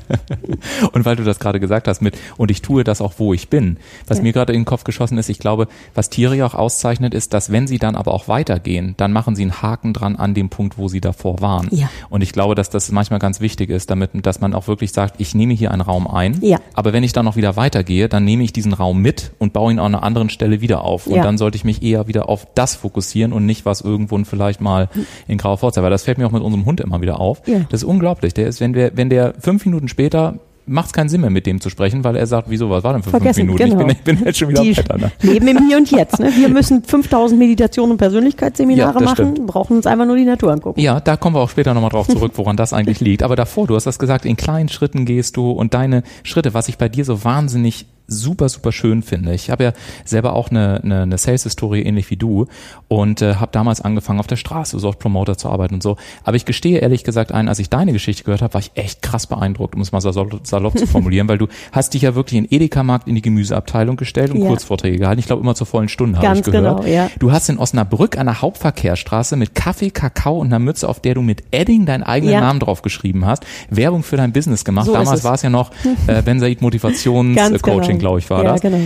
und 0.92 1.04
weil 1.04 1.16
du 1.16 1.24
das 1.24 1.40
gerade 1.40 1.58
gesagt 1.58 1.88
hast 1.88 2.02
mit, 2.02 2.16
und 2.36 2.52
ich 2.52 2.62
tue 2.62 2.84
das 2.84 3.00
auch, 3.00 3.14
wo 3.16 3.34
ich 3.34 3.48
bin. 3.48 3.76
Was 4.06 4.18
ja. 4.18 4.22
mir 4.22 4.32
gerade 4.32 4.52
in 4.52 4.60
den 4.60 4.64
Kopf 4.64 4.84
geschossen 4.84 5.18
ist, 5.18 5.28
ich 5.28 5.40
glaube, 5.40 5.66
was 5.92 6.08
Tiere 6.08 6.36
ja 6.36 6.46
auch 6.46 6.54
auszeichnet, 6.54 7.14
ist, 7.14 7.34
dass 7.34 7.50
wenn 7.50 7.66
sie 7.66 7.80
dann 7.80 7.96
aber 7.96 8.14
auch 8.14 8.28
weitergehen, 8.28 8.94
dann 8.96 9.12
machen 9.12 9.34
sie 9.34 9.42
einen 9.42 9.60
Haken 9.60 9.92
dran 9.92 10.14
an 10.14 10.34
dem 10.34 10.50
Punkt, 10.50 10.78
wo 10.78 10.86
sie 10.86 11.00
davor 11.00 11.40
waren. 11.40 11.66
Ja. 11.72 11.90
Und 12.10 12.22
ich 12.22 12.32
glaube, 12.32 12.54
dass 12.54 12.70
das 12.70 12.92
manchmal 12.92 13.18
ganz 13.18 13.40
wichtig 13.40 13.70
ist, 13.70 13.90
damit, 13.90 14.10
dass 14.24 14.40
man 14.40 14.54
auch 14.54 14.68
wirklich 14.68 14.92
sagt, 14.92 15.16
ich 15.18 15.34
nehme 15.34 15.54
hier 15.54 15.72
einen 15.72 15.82
Raum 15.82 16.06
ein, 16.06 16.38
ja. 16.42 16.58
aber 16.74 16.92
wenn 16.92 17.02
ich 17.02 17.12
dann 17.12 17.24
noch 17.24 17.34
wieder 17.34 17.56
weitergehe, 17.56 18.08
dann 18.08 18.24
nehme 18.24 18.44
ich 18.44 18.52
diesen 18.52 18.72
Raum 18.72 19.02
mit 19.02 19.32
und 19.40 19.52
baue 19.52 19.72
ihn 19.72 19.80
an 19.80 19.96
einer 19.96 20.04
anderen 20.04 20.30
Stelle 20.30 20.60
wieder 20.60 20.84
auf. 20.84 21.08
Und 21.08 21.16
ja. 21.16 21.24
dann 21.24 21.38
sollte 21.38 21.56
ich 21.56 21.64
mich 21.64 21.82
eher 21.82 22.06
wieder 22.06 22.28
auf 22.28 22.46
das 22.54 22.76
fokussieren 22.76 23.32
und 23.32 23.46
nicht, 23.46 23.64
was 23.64 23.80
irgendwo 23.80 24.20
vielleicht 24.24 24.60
mal 24.60 24.88
in 25.26 25.39
grauer 25.40 25.58
Forza, 25.58 25.82
weil 25.82 25.90
das 25.90 26.04
fällt 26.04 26.18
mir 26.18 26.26
auch 26.26 26.32
mit 26.32 26.42
unserem 26.42 26.64
Hund 26.64 26.80
immer 26.80 27.00
wieder 27.00 27.20
auf. 27.20 27.42
Ja. 27.46 27.60
Das 27.70 27.82
ist 27.82 27.88
unglaublich. 27.88 28.34
Der 28.34 28.46
ist, 28.46 28.60
wenn 28.60 28.74
wir, 28.74 28.92
wenn 28.94 29.10
der 29.10 29.34
fünf 29.38 29.64
Minuten 29.66 29.88
später 29.88 30.34
macht 30.66 30.86
es 30.86 30.92
keinen 30.92 31.08
Sinn 31.08 31.20
mehr, 31.20 31.30
mit 31.30 31.46
dem 31.46 31.60
zu 31.60 31.68
sprechen, 31.68 32.04
weil 32.04 32.14
er 32.16 32.26
sagt, 32.26 32.48
wieso, 32.48 32.70
was 32.70 32.84
war 32.84 32.92
denn 32.92 33.02
für 33.02 33.10
Vergessen, 33.10 33.48
fünf 33.48 33.58
Minuten? 33.58 33.78
Genau. 33.78 33.90
Ich, 33.90 33.98
bin, 33.98 34.14
ich 34.14 34.18
bin 34.20 34.26
jetzt 34.26 34.38
schon 34.38 34.48
wieder 34.48 34.62
Die 34.62 34.76
weiter. 34.76 34.98
Ne? 34.98 35.10
leben 35.20 35.48
im 35.48 35.66
Hier 35.66 35.76
und 35.78 35.90
Jetzt. 35.90 36.20
Ne? 36.20 36.30
Wir 36.36 36.48
müssen 36.48 36.84
5000 36.84 37.38
Meditationen 37.38 37.92
und 37.92 37.98
Persönlichkeitsseminare 37.98 38.98
Ja, 38.98 39.04
machen, 39.04 39.32
stimmt. 39.34 39.46
brauchen 39.46 39.76
uns 39.76 39.86
einfach 39.86 40.06
nur 40.06 40.16
die 40.16 40.24
Natur 40.24 40.52
angucken. 40.52 40.80
Ja, 40.80 41.00
da 41.00 41.16
kommen 41.16 41.34
wir 41.34 41.40
auch 41.40 41.50
später 41.50 41.74
nochmal 41.74 41.90
drauf 41.90 42.06
zurück, 42.08 42.32
woran 42.36 42.56
das 42.56 42.72
eigentlich 42.72 43.00
liegt. 43.00 43.22
Aber 43.24 43.34
davor, 43.34 43.66
du 43.66 43.74
hast 43.74 43.84
das 43.86 43.98
gesagt, 43.98 44.24
in 44.24 44.36
kleinen 44.36 44.68
Schritten 44.68 45.06
gehst 45.06 45.36
du 45.36 45.50
und 45.50 45.74
deine 45.74 46.04
Schritte, 46.22 46.54
was 46.54 46.68
ich 46.68 46.78
bei 46.78 46.88
dir 46.88 47.04
so 47.04 47.24
wahnsinnig 47.24 47.86
super, 48.10 48.48
super 48.48 48.72
schön 48.72 49.02
finde. 49.02 49.32
Ich 49.34 49.50
habe 49.50 49.64
ja 49.64 49.72
selber 50.04 50.34
auch 50.34 50.50
eine, 50.50 50.80
eine, 50.82 51.02
eine 51.02 51.18
Sales-Historie 51.18 51.82
ähnlich 51.82 52.10
wie 52.10 52.16
du 52.16 52.46
und 52.88 53.22
äh, 53.22 53.36
habe 53.36 53.52
damals 53.52 53.80
angefangen 53.80 54.20
auf 54.20 54.26
der 54.26 54.36
Straße 54.36 54.78
so 54.78 54.88
als 54.88 54.96
Promoter 54.96 55.38
zu 55.38 55.48
arbeiten 55.48 55.74
und 55.74 55.82
so. 55.82 55.96
Aber 56.24 56.36
ich 56.36 56.44
gestehe 56.44 56.78
ehrlich 56.78 57.04
gesagt 57.04 57.32
ein, 57.32 57.48
als 57.48 57.58
ich 57.58 57.70
deine 57.70 57.92
Geschichte 57.92 58.24
gehört 58.24 58.42
habe, 58.42 58.54
war 58.54 58.60
ich 58.60 58.72
echt 58.74 59.02
krass 59.02 59.26
beeindruckt, 59.26 59.74
um 59.74 59.80
es 59.80 59.92
mal 59.92 60.00
salopp, 60.00 60.46
salopp 60.46 60.78
zu 60.78 60.86
formulieren, 60.88 61.28
weil 61.28 61.38
du 61.38 61.46
hast 61.72 61.94
dich 61.94 62.02
ja 62.02 62.14
wirklich 62.14 62.38
in 62.38 62.46
Edeka-Markt 62.50 63.08
in 63.08 63.14
die 63.14 63.22
Gemüseabteilung 63.22 63.96
gestellt 63.96 64.32
und 64.32 64.42
ja. 64.42 64.48
Kurzvorträge 64.48 64.98
gehalten. 64.98 65.20
Ich 65.20 65.26
glaube 65.26 65.42
immer 65.42 65.54
zur 65.54 65.66
vollen 65.66 65.88
Stunde 65.88 66.18
habe 66.18 66.36
ich 66.36 66.42
gehört. 66.42 66.82
Genau, 66.82 66.92
ja. 66.92 67.10
Du 67.18 67.32
hast 67.32 67.48
in 67.48 67.58
Osnabrück 67.58 68.18
an 68.18 68.26
der 68.26 68.42
Hauptverkehrsstraße 68.42 69.36
mit 69.36 69.54
Kaffee, 69.54 69.90
Kakao 69.90 70.38
und 70.38 70.48
einer 70.48 70.58
Mütze, 70.58 70.88
auf 70.88 71.00
der 71.00 71.14
du 71.14 71.22
mit 71.22 71.44
Edding 71.50 71.86
deinen 71.86 72.02
eigenen 72.02 72.34
ja. 72.34 72.40
Namen 72.40 72.60
drauf 72.60 72.82
geschrieben 72.82 73.24
hast, 73.26 73.46
Werbung 73.70 74.02
für 74.02 74.16
dein 74.16 74.32
Business 74.32 74.64
gemacht. 74.64 74.86
So 74.86 74.92
Damals 74.92 75.24
war 75.24 75.34
es 75.34 75.42
ja 75.42 75.50
noch 75.50 75.70
äh, 76.06 76.22
Ben 76.24 76.40
Said 76.40 76.60
Motivationscoaching, 76.60 77.98
genau. 77.98 77.99
Glaube 78.00 78.18
ich, 78.18 78.30
war 78.30 78.42
ja, 78.42 78.52
das. 78.52 78.60
Genau. 78.60 78.80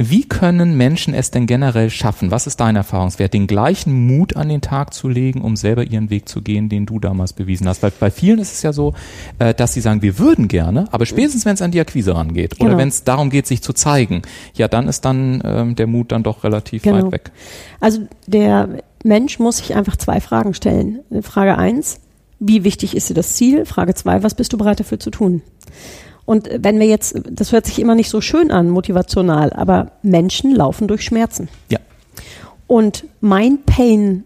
Wie 0.00 0.22
können 0.22 0.76
Menschen 0.76 1.12
es 1.12 1.32
denn 1.32 1.48
generell 1.48 1.90
schaffen? 1.90 2.30
Was 2.30 2.46
ist 2.46 2.60
dein 2.60 2.76
Erfahrungswert, 2.76 3.34
den 3.34 3.48
gleichen 3.48 4.06
Mut 4.06 4.36
an 4.36 4.48
den 4.48 4.60
Tag 4.60 4.94
zu 4.94 5.08
legen, 5.08 5.42
um 5.42 5.56
selber 5.56 5.82
ihren 5.82 6.08
Weg 6.08 6.28
zu 6.28 6.40
gehen, 6.40 6.68
den 6.68 6.86
du 6.86 7.00
damals 7.00 7.32
bewiesen 7.32 7.66
hast? 7.66 7.82
Weil 7.82 7.90
bei 7.98 8.12
vielen 8.12 8.38
ist 8.38 8.52
es 8.52 8.62
ja 8.62 8.72
so, 8.72 8.94
äh, 9.40 9.54
dass 9.54 9.72
sie 9.72 9.80
sagen, 9.80 10.00
wir 10.00 10.20
würden 10.20 10.46
gerne, 10.46 10.84
aber 10.92 11.04
spätestens 11.04 11.44
wenn 11.46 11.54
es 11.54 11.62
an 11.62 11.72
die 11.72 11.80
Akquise 11.80 12.14
rangeht 12.14 12.58
genau. 12.58 12.70
oder 12.70 12.78
wenn 12.78 12.88
es 12.88 13.02
darum 13.02 13.28
geht, 13.28 13.48
sich 13.48 13.60
zu 13.60 13.72
zeigen, 13.72 14.22
ja, 14.54 14.68
dann 14.68 14.86
ist 14.86 15.04
dann 15.04 15.42
ähm, 15.44 15.74
der 15.74 15.88
Mut 15.88 16.12
dann 16.12 16.22
doch 16.22 16.44
relativ 16.44 16.82
genau. 16.82 17.06
weit 17.06 17.12
weg. 17.12 17.32
Also 17.80 18.02
der 18.28 18.68
Mensch 19.02 19.40
muss 19.40 19.56
sich 19.56 19.74
einfach 19.74 19.96
zwei 19.96 20.20
Fragen 20.20 20.54
stellen. 20.54 21.00
Frage 21.22 21.58
eins, 21.58 21.98
wie 22.38 22.62
wichtig 22.62 22.96
ist 22.96 23.10
dir 23.10 23.14
das 23.14 23.34
Ziel? 23.34 23.66
Frage 23.66 23.94
zwei, 23.94 24.22
was 24.22 24.34
bist 24.34 24.52
du 24.52 24.58
bereit 24.58 24.78
dafür 24.78 25.00
zu 25.00 25.10
tun? 25.10 25.42
Und 26.28 26.50
wenn 26.58 26.78
wir 26.78 26.84
jetzt, 26.84 27.18
das 27.30 27.52
hört 27.52 27.64
sich 27.64 27.80
immer 27.80 27.94
nicht 27.94 28.10
so 28.10 28.20
schön 28.20 28.50
an, 28.50 28.68
motivational, 28.68 29.50
aber 29.54 29.92
Menschen 30.02 30.54
laufen 30.54 30.86
durch 30.86 31.02
Schmerzen. 31.02 31.48
Ja. 31.70 31.78
Und 32.66 33.06
mein 33.22 33.62
Pain 33.64 34.24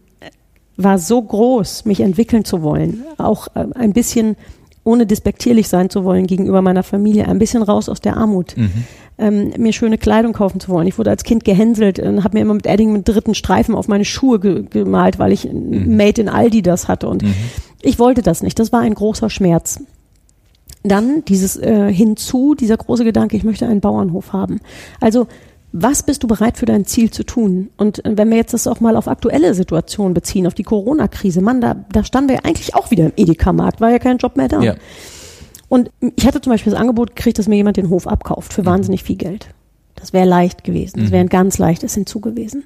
war 0.77 0.99
so 0.99 1.23
groß, 1.23 1.85
mich 1.85 2.01
entwickeln 2.01 2.45
zu 2.45 2.61
wollen, 2.63 3.05
auch 3.19 3.47
äh, 3.55 3.67
ein 3.77 3.93
bisschen 3.93 4.35
ohne 4.83 5.07
despektierlich 5.07 5.69
sein 5.69 5.91
zu 5.91 6.03
wollen 6.03 6.27
gegenüber 6.27 6.61
meiner 6.61 6.83
Familie, 6.83 7.29
ein 7.29 7.39
bisschen 7.39 7.63
raus 7.63 7.89
aus 7.89 8.01
der 8.01 8.17
Armut, 8.17 8.57
mhm. 8.57 8.71
ähm, 9.19 9.53
mir 9.59 9.73
schöne 9.73 9.97
Kleidung 9.97 10.33
kaufen 10.33 10.59
zu 10.59 10.71
wollen. 10.71 10.89
Ich 10.89 10.99
wurde 10.99 11.11
als 11.11 11.23
Kind 11.23 11.45
gehänselt 11.45 12.01
und 12.01 12.25
habe 12.25 12.37
mir 12.37 12.43
immer 12.43 12.55
mit 12.55 12.67
Edding 12.67 12.93
mit 12.93 13.07
dritten 13.07 13.37
Streifen 13.37 13.77
auf 13.77 13.87
meine 13.87 14.05
Schuhe 14.05 14.41
ge 14.41 14.65
gemalt, 14.69 15.21
weil 15.21 15.31
ich 15.31 15.45
mhm. 15.45 15.97
Made 15.97 16.21
in 16.21 16.29
Aldi 16.29 16.63
das 16.63 16.89
hatte 16.89 17.09
und 17.09 17.23
mhm. 17.23 17.33
ich 17.81 18.01
wollte 18.01 18.23
das 18.23 18.43
nicht. 18.43 18.59
Das 18.59 18.73
war 18.73 18.81
ein 18.81 18.95
großer 18.95 19.31
Schmerz 19.31 19.79
dann 20.83 21.25
dieses 21.25 21.57
äh, 21.57 21.93
hinzu, 21.93 22.55
dieser 22.55 22.77
große 22.77 23.05
Gedanke, 23.05 23.37
ich 23.37 23.45
möchte 23.45 23.67
einen 23.67 23.81
Bauernhof 23.81 24.33
haben. 24.33 24.61
Also 25.01 25.27
was 25.73 26.03
bist 26.03 26.23
du 26.23 26.27
bereit 26.27 26.59
für 26.59 26.67
dein 26.67 26.85
Ziel 26.85 27.11
zu 27.11 27.25
tun? 27.25 27.71
Und 27.77 28.05
äh, 28.05 28.17
wenn 28.17 28.31
wir 28.31 28.37
jetzt 28.37 28.53
das 28.53 28.67
auch 28.67 28.81
mal 28.81 28.97
auf 28.97 29.09
aktuelle 29.09 29.55
Situationen 29.55 30.13
beziehen, 30.15 30.47
auf 30.47 30.55
die 30.55 30.63
Corona-Krise, 30.63 31.41
Mann, 31.41 31.61
da, 31.61 31.77
da 31.91 32.05
standen 32.05 32.29
wir 32.29 32.37
ja 32.37 32.43
eigentlich 32.45 32.75
auch 32.75 32.91
wieder 32.91 33.07
im 33.07 33.13
Edeka-Markt, 33.17 33.81
war 33.81 33.91
ja 33.91 33.99
kein 33.99 34.19
Job 34.19 34.37
mehr 34.37 34.49
da. 34.49 34.61
Ja. 34.61 34.75
Und 35.69 35.91
ich 36.17 36.27
hatte 36.27 36.43
zum 36.43 36.53
Beispiel 36.53 36.73
das 36.73 36.81
Angebot 36.81 37.17
gekriegt, 37.17 37.39
dass 37.39 37.49
mir 37.49 37.57
jemand 37.57 37.79
den 37.79 37.89
Hof 37.89 38.07
abkauft 38.07 38.53
für 38.53 38.63
mhm. 38.63 38.67
wahnsinnig 38.67 39.03
viel 39.03 39.17
Geld. 39.17 39.49
Das 39.95 40.13
wäre 40.13 40.29
leicht 40.29 40.65
gewesen. 40.65 41.01
Das 41.01 41.09
mhm. 41.09 41.13
wäre 41.13 41.25
ein 41.25 41.29
ganz 41.29 41.59
leichtes 41.59 41.95
hinzu 41.95 42.21
gewesen. 42.21 42.65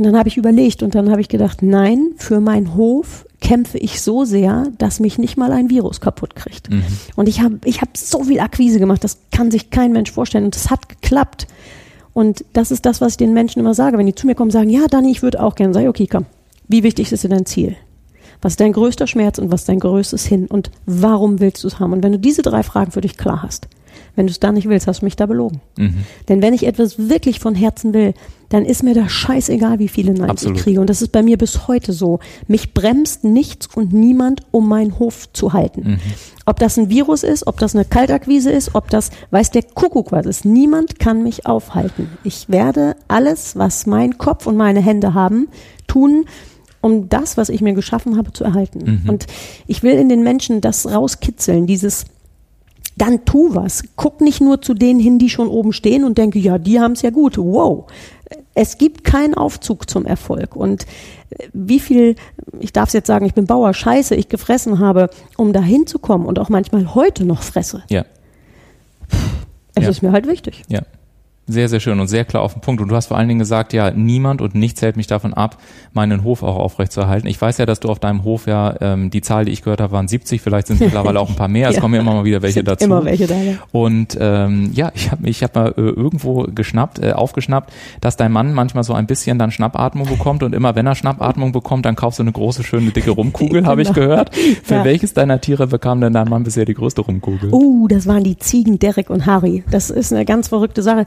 Und 0.00 0.06
dann 0.06 0.16
habe 0.16 0.30
ich 0.30 0.38
überlegt 0.38 0.82
und 0.82 0.94
dann 0.94 1.10
habe 1.10 1.20
ich 1.20 1.28
gedacht, 1.28 1.60
nein, 1.60 2.12
für 2.16 2.40
meinen 2.40 2.74
Hof 2.74 3.26
kämpfe 3.42 3.76
ich 3.76 4.00
so 4.00 4.24
sehr, 4.24 4.66
dass 4.78 4.98
mich 4.98 5.18
nicht 5.18 5.36
mal 5.36 5.52
ein 5.52 5.68
Virus 5.68 6.00
kaputt 6.00 6.34
kriegt. 6.34 6.70
Mhm. 6.70 6.82
Und 7.16 7.28
ich 7.28 7.42
habe 7.42 7.58
ich 7.66 7.82
hab 7.82 7.94
so 7.98 8.24
viel 8.24 8.40
Akquise 8.40 8.78
gemacht, 8.78 9.04
das 9.04 9.18
kann 9.30 9.50
sich 9.50 9.68
kein 9.68 9.92
Mensch 9.92 10.10
vorstellen. 10.10 10.46
Und 10.46 10.56
es 10.56 10.70
hat 10.70 10.88
geklappt. 10.88 11.46
Und 12.14 12.46
das 12.54 12.70
ist 12.70 12.86
das, 12.86 13.02
was 13.02 13.12
ich 13.12 13.16
den 13.18 13.34
Menschen 13.34 13.60
immer 13.60 13.74
sage. 13.74 13.98
Wenn 13.98 14.06
die 14.06 14.14
zu 14.14 14.26
mir 14.26 14.34
kommen 14.34 14.48
und 14.48 14.52
sagen, 14.52 14.70
ja, 14.70 14.86
Dani, 14.86 15.10
ich 15.10 15.22
würde 15.22 15.42
auch 15.42 15.54
gerne, 15.54 15.74
sage 15.74 15.84
ich, 15.84 15.90
okay, 15.90 16.06
komm, 16.06 16.24
wie 16.66 16.82
wichtig 16.82 17.12
ist 17.12 17.22
dir 17.22 17.28
dein 17.28 17.44
Ziel? 17.44 17.76
Was 18.40 18.54
ist 18.54 18.60
dein 18.60 18.72
größter 18.72 19.06
Schmerz 19.06 19.38
und 19.38 19.52
was 19.52 19.60
ist 19.60 19.68
dein 19.68 19.80
größtes 19.80 20.24
Hin? 20.24 20.46
Und 20.46 20.70
warum 20.86 21.40
willst 21.40 21.62
du 21.62 21.68
es 21.68 21.78
haben? 21.78 21.92
Und 21.92 22.02
wenn 22.02 22.12
du 22.12 22.18
diese 22.18 22.40
drei 22.40 22.62
Fragen 22.62 22.90
für 22.90 23.02
dich 23.02 23.18
klar 23.18 23.42
hast, 23.42 23.68
wenn 24.16 24.26
du 24.26 24.30
es 24.30 24.40
da 24.40 24.52
nicht 24.52 24.68
willst, 24.68 24.86
hast 24.86 25.00
du 25.00 25.06
mich 25.06 25.16
da 25.16 25.26
belogen. 25.26 25.60
Mhm. 25.76 26.04
Denn 26.28 26.42
wenn 26.42 26.54
ich 26.54 26.66
etwas 26.66 27.08
wirklich 27.08 27.40
von 27.40 27.54
Herzen 27.54 27.94
will, 27.94 28.14
dann 28.50 28.64
ist 28.64 28.82
mir 28.82 28.94
da 28.94 29.08
scheißegal, 29.08 29.78
wie 29.78 29.88
viele 29.88 30.12
Neins 30.12 30.42
ich 30.42 30.54
kriege. 30.54 30.80
Und 30.80 30.90
das 30.90 31.02
ist 31.02 31.12
bei 31.12 31.22
mir 31.22 31.38
bis 31.38 31.68
heute 31.68 31.92
so. 31.92 32.18
Mich 32.48 32.74
bremst 32.74 33.22
nichts 33.22 33.68
und 33.68 33.92
niemand, 33.92 34.42
um 34.50 34.68
meinen 34.68 34.98
Hof 34.98 35.32
zu 35.32 35.52
halten. 35.52 35.92
Mhm. 35.92 36.00
Ob 36.46 36.58
das 36.58 36.76
ein 36.76 36.90
Virus 36.90 37.22
ist, 37.22 37.46
ob 37.46 37.58
das 37.58 37.76
eine 37.76 37.84
Kaltakquise 37.84 38.50
ist, 38.50 38.74
ob 38.74 38.90
das, 38.90 39.10
weiß 39.30 39.52
der 39.52 39.62
Kuckuck 39.62 40.10
was 40.10 40.26
ist. 40.26 40.44
Niemand 40.44 40.98
kann 40.98 41.22
mich 41.22 41.46
aufhalten. 41.46 42.08
Ich 42.24 42.48
werde 42.48 42.96
alles, 43.06 43.54
was 43.54 43.86
mein 43.86 44.18
Kopf 44.18 44.48
und 44.48 44.56
meine 44.56 44.80
Hände 44.80 45.14
haben, 45.14 45.46
tun, 45.86 46.24
um 46.80 47.08
das, 47.08 47.36
was 47.36 47.50
ich 47.50 47.60
mir 47.60 47.74
geschaffen 47.74 48.16
habe, 48.16 48.32
zu 48.32 48.42
erhalten. 48.42 49.02
Mhm. 49.04 49.08
Und 49.08 49.26
ich 49.68 49.84
will 49.84 49.94
in 49.94 50.08
den 50.08 50.22
Menschen 50.22 50.60
das 50.60 50.90
rauskitzeln, 50.90 51.66
dieses 51.66 52.04
dann 53.00 53.24
tu 53.24 53.54
was. 53.54 53.82
Guck 53.96 54.20
nicht 54.20 54.40
nur 54.40 54.60
zu 54.60 54.74
denen 54.74 55.00
hin, 55.00 55.18
die 55.18 55.30
schon 55.30 55.48
oben 55.48 55.72
stehen 55.72 56.04
und 56.04 56.18
denke, 56.18 56.38
ja, 56.38 56.58
die 56.58 56.80
haben 56.80 56.92
es 56.92 57.02
ja 57.02 57.10
gut. 57.10 57.38
Wow. 57.38 57.86
Es 58.54 58.78
gibt 58.78 59.04
keinen 59.04 59.34
Aufzug 59.34 59.88
zum 59.88 60.04
Erfolg. 60.04 60.54
Und 60.54 60.84
äh, 61.30 61.48
wie 61.52 61.80
viel, 61.80 62.16
ich 62.58 62.72
darf 62.72 62.88
es 62.88 62.92
jetzt 62.92 63.06
sagen, 63.06 63.24
ich 63.26 63.34
bin 63.34 63.46
Bauer, 63.46 63.72
Scheiße, 63.72 64.14
ich 64.14 64.28
gefressen 64.28 64.80
habe, 64.80 65.08
um 65.36 65.52
da 65.52 65.62
hinzukommen 65.62 66.26
und 66.26 66.38
auch 66.38 66.48
manchmal 66.48 66.94
heute 66.94 67.24
noch 67.24 67.42
fresse. 67.42 67.82
Ja. 67.88 68.04
Es 69.74 69.84
ja. 69.84 69.90
ist 69.90 70.02
mir 70.02 70.12
halt 70.12 70.26
wichtig. 70.26 70.62
Ja. 70.68 70.80
Sehr, 71.50 71.68
sehr 71.68 71.80
schön 71.80 71.98
und 71.98 72.06
sehr 72.06 72.24
klar 72.24 72.44
auf 72.44 72.52
den 72.52 72.60
Punkt. 72.60 72.80
Und 72.80 72.88
du 72.88 72.94
hast 72.94 73.06
vor 73.06 73.16
allen 73.16 73.26
Dingen 73.26 73.40
gesagt, 73.40 73.72
ja, 73.72 73.90
niemand 73.90 74.40
und 74.40 74.54
nichts 74.54 74.80
hält 74.82 74.96
mich 74.96 75.08
davon 75.08 75.34
ab, 75.34 75.56
meinen 75.92 76.22
Hof 76.22 76.44
auch 76.44 76.56
aufrechtzuerhalten. 76.56 77.28
Ich 77.28 77.40
weiß 77.40 77.58
ja, 77.58 77.66
dass 77.66 77.80
du 77.80 77.88
auf 77.88 77.98
deinem 77.98 78.22
Hof 78.22 78.46
ja, 78.46 78.74
ähm, 78.80 79.10
die 79.10 79.20
Zahl, 79.20 79.46
die 79.46 79.50
ich 79.50 79.62
gehört 79.62 79.80
habe, 79.80 79.92
waren 79.92 80.06
70, 80.06 80.40
vielleicht 80.40 80.68
sind 80.68 80.76
es 80.76 80.80
mittlerweile 80.86 81.18
auch 81.18 81.28
ein 81.28 81.34
paar 81.34 81.48
mehr. 81.48 81.68
Es 81.68 81.74
ja. 81.74 81.80
kommen 81.80 81.94
ja 81.94 82.02
immer 82.02 82.14
mal 82.14 82.24
wieder 82.24 82.40
welche 82.40 82.62
dazu. 82.62 82.84
Immer 82.84 83.04
welche 83.04 83.26
da. 83.26 83.34
Ja. 83.34 83.54
Und 83.72 84.16
ähm, 84.20 84.70
ja, 84.72 84.92
ich 84.94 85.10
habe 85.10 85.28
ich 85.28 85.42
hab 85.42 85.56
mal 85.56 85.74
äh, 85.76 85.80
irgendwo 85.80 86.46
geschnappt, 86.54 87.02
äh, 87.02 87.12
aufgeschnappt, 87.12 87.72
dass 88.00 88.16
dein 88.16 88.30
Mann 88.30 88.54
manchmal 88.54 88.84
so 88.84 88.94
ein 88.94 89.06
bisschen 89.06 89.40
dann 89.40 89.50
Schnappatmung 89.50 90.06
bekommt 90.06 90.44
und 90.44 90.54
immer 90.54 90.76
wenn 90.76 90.86
er 90.86 90.94
Schnappatmung 90.94 91.50
bekommt, 91.50 91.84
dann 91.84 91.96
kaufst 91.96 92.20
du 92.20 92.22
eine 92.22 92.32
große, 92.32 92.62
schöne, 92.62 92.92
dicke 92.92 93.10
Rumkugel, 93.10 93.66
habe 93.66 93.82
ich 93.82 93.92
genau. 93.92 94.06
gehört. 94.06 94.36
Für 94.62 94.76
ja. 94.76 94.84
welches 94.84 95.14
deiner 95.14 95.40
Tiere 95.40 95.66
bekam 95.66 96.00
denn 96.00 96.12
dein 96.12 96.28
Mann 96.28 96.44
bisher 96.44 96.64
die 96.64 96.74
größte 96.74 97.00
Rumkugel? 97.00 97.52
Uh, 97.52 97.88
das 97.88 98.06
waren 98.06 98.22
die 98.22 98.38
Ziegen 98.38 98.78
Derek 98.78 99.10
und 99.10 99.26
Harry. 99.26 99.64
Das 99.70 99.90
ist 99.90 100.12
eine 100.12 100.24
ganz 100.24 100.48
verrückte 100.48 100.82
Sache. 100.82 101.04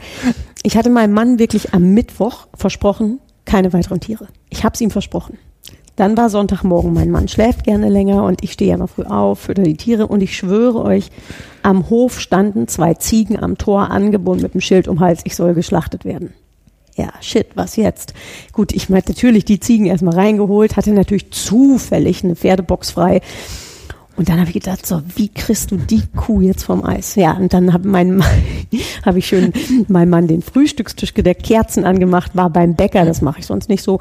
Ich 0.64 0.78
hatte 0.78 0.90
meinem 0.90 1.14
Mann 1.14 1.40
wirklich 1.40 1.74
am 1.74 1.94
Mittwoch 1.94 2.48
versprochen, 2.56 3.20
keine 3.46 3.74
weiteren 3.74 4.00
Tiere. 4.00 4.28
Ich 4.50 4.64
habe 4.64 4.74
es 4.74 4.82
ihm 4.82 4.92
versprochen. 4.92 5.38
Dann 5.96 6.18
war 6.18 6.30
Sonntagmorgen, 6.30 6.92
mein 6.92 7.12
Mann 7.12 7.28
schläft 7.28 7.66
gerne 7.66 7.88
länger 7.88 8.24
und 8.24 8.44
ich 8.44 8.54
stehe 8.54 8.72
ja 8.72 8.78
noch 8.78 8.90
früh 8.90 9.04
auf, 9.04 9.42
fütter 9.42 9.62
die 9.62 9.78
Tiere 9.78 10.08
und 10.08 10.22
ich 10.22 10.36
schwöre 10.36 10.82
euch, 10.84 11.12
am 11.62 11.90
Hof 11.90 12.20
standen 12.20 12.68
zwei 12.68 12.96
Ziegen 12.96 13.38
am 13.38 13.60
Tor 13.60 13.92
angebunden 13.92 14.42
mit 14.42 14.56
dem 14.56 14.62
Schild 14.62 14.88
um 14.88 15.00
Hals, 15.02 15.22
ich 15.24 15.36
soll 15.36 15.54
geschlachtet 15.54 16.04
werden. 16.04 16.34
Ja, 16.96 17.12
shit, 17.22 17.48
was 17.56 17.76
jetzt? 17.76 18.14
Gut, 18.54 18.72
ich 18.72 18.90
meine 18.90 19.04
natürlich 19.08 19.46
die 19.46 19.60
Ziegen 19.60 19.86
erstmal 19.86 20.16
reingeholt, 20.16 20.78
hatte 20.78 20.92
natürlich 20.92 21.32
zufällig 21.32 22.24
eine 22.24 22.36
Pferdebox 22.36 22.92
frei 22.92 23.22
und 24.16 24.30
dann 24.30 24.40
habe 24.40 24.50
ich 24.50 24.54
gedacht, 24.54 24.86
so, 24.86 25.02
wie 25.16 25.28
kriegst 25.28 25.72
du 25.72 25.78
die 25.78 26.04
Kuh 26.16 26.42
jetzt 26.42 26.64
vom 26.64 26.86
Eis? 26.86 27.16
Ja, 27.16 27.34
und 27.34 27.52
dann 27.52 27.74
habe 27.74 27.88
mein 27.88 28.24
habe 29.06 29.20
ich 29.20 29.28
schön 29.28 29.52
meinem 29.88 30.10
Mann 30.10 30.28
den 30.28 30.42
Frühstückstisch 30.44 31.16
gedeckt, 31.16 31.44
Kerzen 31.44 31.84
angemacht, 31.84 32.36
war 32.36 32.50
beim 32.52 32.76
Bäcker, 32.76 33.06
das 33.06 33.22
mache 33.22 33.40
ich 33.40 33.48
sonst 33.48 33.70
nicht 33.70 33.82
so. 33.82 34.00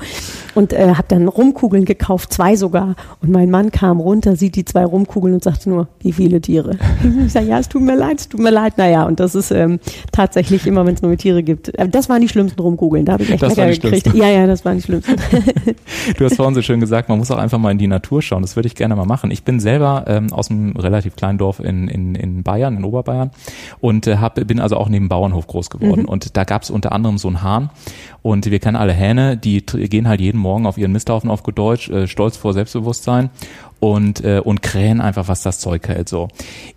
Und 0.55 0.75
äh, 0.75 0.95
habe 0.95 1.07
dann 1.09 1.29
Rumkugeln 1.29 1.87
gekauft, 1.87 2.33
zwei 2.33 2.57
sogar. 2.57 2.95
Und 3.23 3.31
mein 3.31 3.51
Mann 3.51 3.71
kam 3.71 4.01
runter, 4.01 4.37
sieht 4.37 4.57
die 4.57 4.67
zwei 4.67 4.85
Rumkugeln 4.85 5.35
und 5.35 5.43
sagte 5.43 5.71
nur, 5.71 5.89
wie 6.01 6.13
viele 6.13 6.41
Tiere? 6.41 6.79
Ich 7.25 7.33
sage, 7.33 7.47
ja, 7.47 7.59
es 7.59 7.69
tut 7.69 7.83
mir 7.83 7.95
leid, 7.95 8.21
es 8.21 8.29
tut 8.29 8.41
mir 8.41 8.51
leid. 8.51 8.79
Naja, 8.79 9.05
und 9.05 9.21
das 9.21 9.35
ist 9.35 9.51
ähm, 9.51 9.79
tatsächlich 10.11 10.67
immer, 10.67 10.85
wenn 10.87 10.95
es 10.95 11.03
neue 11.03 11.17
Tiere 11.17 11.43
gibt. 11.43 11.69
Äh, 11.79 11.89
das 11.89 12.09
waren 12.09 12.21
die 12.21 12.29
schlimmsten 12.29 12.61
Rumkugeln, 12.61 13.05
da 13.05 13.13
habe 13.13 13.23
ich 13.23 13.31
echt 13.31 13.43
das 13.43 13.57
lecker 13.57 13.71
gekriegt. 13.71 14.03
Schlimmsten. 14.03 14.17
Ja, 14.17 14.29
ja, 14.29 14.47
das 14.47 14.65
waren 14.65 14.77
die 14.77 14.83
schlimmsten. 14.83 15.17
du 16.19 16.25
hast 16.25 16.37
vorhin 16.37 16.55
so 16.55 16.63
schön 16.63 16.81
gesagt, 16.81 17.09
man 17.09 17.19
muss 17.19 17.31
auch 17.31 17.39
einfach 17.39 17.59
mal 17.59 17.71
in 17.71 17.79
die 17.79 17.87
Natur 17.87 18.23
schauen. 18.23 18.43
Das 18.43 18.57
würde 18.57 18.67
ich 18.67 18.75
gerne 18.75 18.97
mal 18.97 19.07
machen. 19.07 19.31
Ich 19.31 19.45
bin 19.45 19.61
selber 19.61 20.02
ähm, 20.07 20.33
aus 20.33 20.51
einem 20.51 20.77
relativ 20.77 21.17
kleinen 21.17 21.39
Dorf 21.39 21.61
in, 21.61 21.89
in, 21.89 22.15
in 22.15 22.43
Bayern, 22.43 22.77
in 22.77 22.85
Oberbayern 22.85 23.31
und 23.81 24.07
äh, 24.07 24.17
hab, 24.17 24.35
bin 24.47 24.61
also 24.61 24.77
auch 24.77 24.89
neben 24.89 25.09
Bauernhof 25.09 25.47
groß 25.47 25.71
geworden. 25.71 26.03
Mhm. 26.03 26.09
Und 26.09 26.37
da 26.37 26.45
gab 26.45 26.63
es 26.63 26.71
unter 26.71 26.93
anderem 26.93 27.19
so 27.19 27.29
einen 27.29 27.43
Hahn 27.43 27.71
und 28.23 28.51
wir 28.51 28.59
kennen 28.59 28.77
alle 28.77 28.93
Hähne, 28.93 29.37
die 29.37 29.65
gehen 29.65 30.09
halt 30.09 30.21
jeden 30.21 30.39
Morgen 30.39 30.67
auf 30.67 30.79
ihren 30.79 30.93
Misthaufen 30.93 31.31
auf 31.31 31.43
Deutsch, 31.43 31.89
äh, 31.91 32.07
stolz 32.07 32.37
vor 32.37 32.53
Selbstbewusstsein 32.53 33.31
und, 33.83 34.25
äh, 34.25 34.39
und 34.39 34.63
krähen 34.63 35.01
einfach, 35.01 35.27
was 35.27 35.43
das 35.43 35.59
Zeug 35.59 35.89
hält. 35.89 36.09
So. 36.09 36.29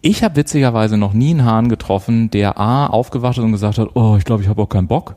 Ich 0.02 0.24
habe 0.24 0.38
witzigerweise 0.38 0.98
noch 0.98 1.14
nie 1.14 1.30
einen 1.30 1.46
Hahn 1.46 1.70
getroffen, 1.70 2.32
der 2.32 2.60
A 2.60 2.88
aufgewacht 2.88 3.38
ist 3.38 3.44
und 3.44 3.52
gesagt 3.52 3.78
hat, 3.78 3.90
oh, 3.94 4.16
ich 4.18 4.26
glaube, 4.26 4.42
ich 4.42 4.50
habe 4.50 4.64
auch 4.64 4.70
keinen 4.70 4.88
Bock. 4.88 5.16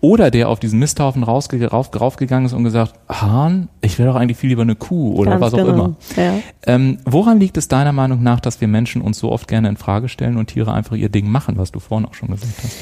Oder 0.00 0.32
der 0.32 0.48
auf 0.48 0.58
diesen 0.58 0.80
Misthaufen 0.80 1.22
rausge 1.22 1.64
rauf, 1.70 1.90
raufgegangen 1.94 2.46
ist 2.46 2.52
und 2.52 2.64
gesagt, 2.64 2.94
Hahn, 3.08 3.68
ich 3.80 3.96
wäre 4.00 4.08
doch 4.08 4.16
eigentlich 4.16 4.38
viel 4.38 4.50
lieber 4.50 4.62
eine 4.62 4.74
Kuh 4.74 5.14
oder 5.14 5.30
Ganz 5.32 5.42
was 5.42 5.54
auch 5.54 5.58
genau. 5.58 5.72
immer. 5.72 5.96
Ja. 6.16 6.34
Ähm, 6.66 6.98
woran 7.04 7.38
liegt 7.38 7.56
es 7.56 7.68
deiner 7.68 7.92
Meinung 7.92 8.24
nach, 8.24 8.40
dass 8.40 8.60
wir 8.60 8.66
Menschen 8.66 9.00
uns 9.00 9.20
so 9.20 9.30
oft 9.30 9.46
gerne 9.46 9.68
in 9.68 9.76
Frage 9.76 10.08
stellen 10.08 10.36
und 10.36 10.48
Tiere 10.48 10.72
einfach 10.72 10.96
ihr 10.96 11.10
Ding 11.10 11.28
machen, 11.28 11.58
was 11.58 11.70
du 11.70 11.78
vorhin 11.78 12.08
auch 12.08 12.14
schon 12.14 12.30
gesagt 12.30 12.54
hast? 12.60 12.76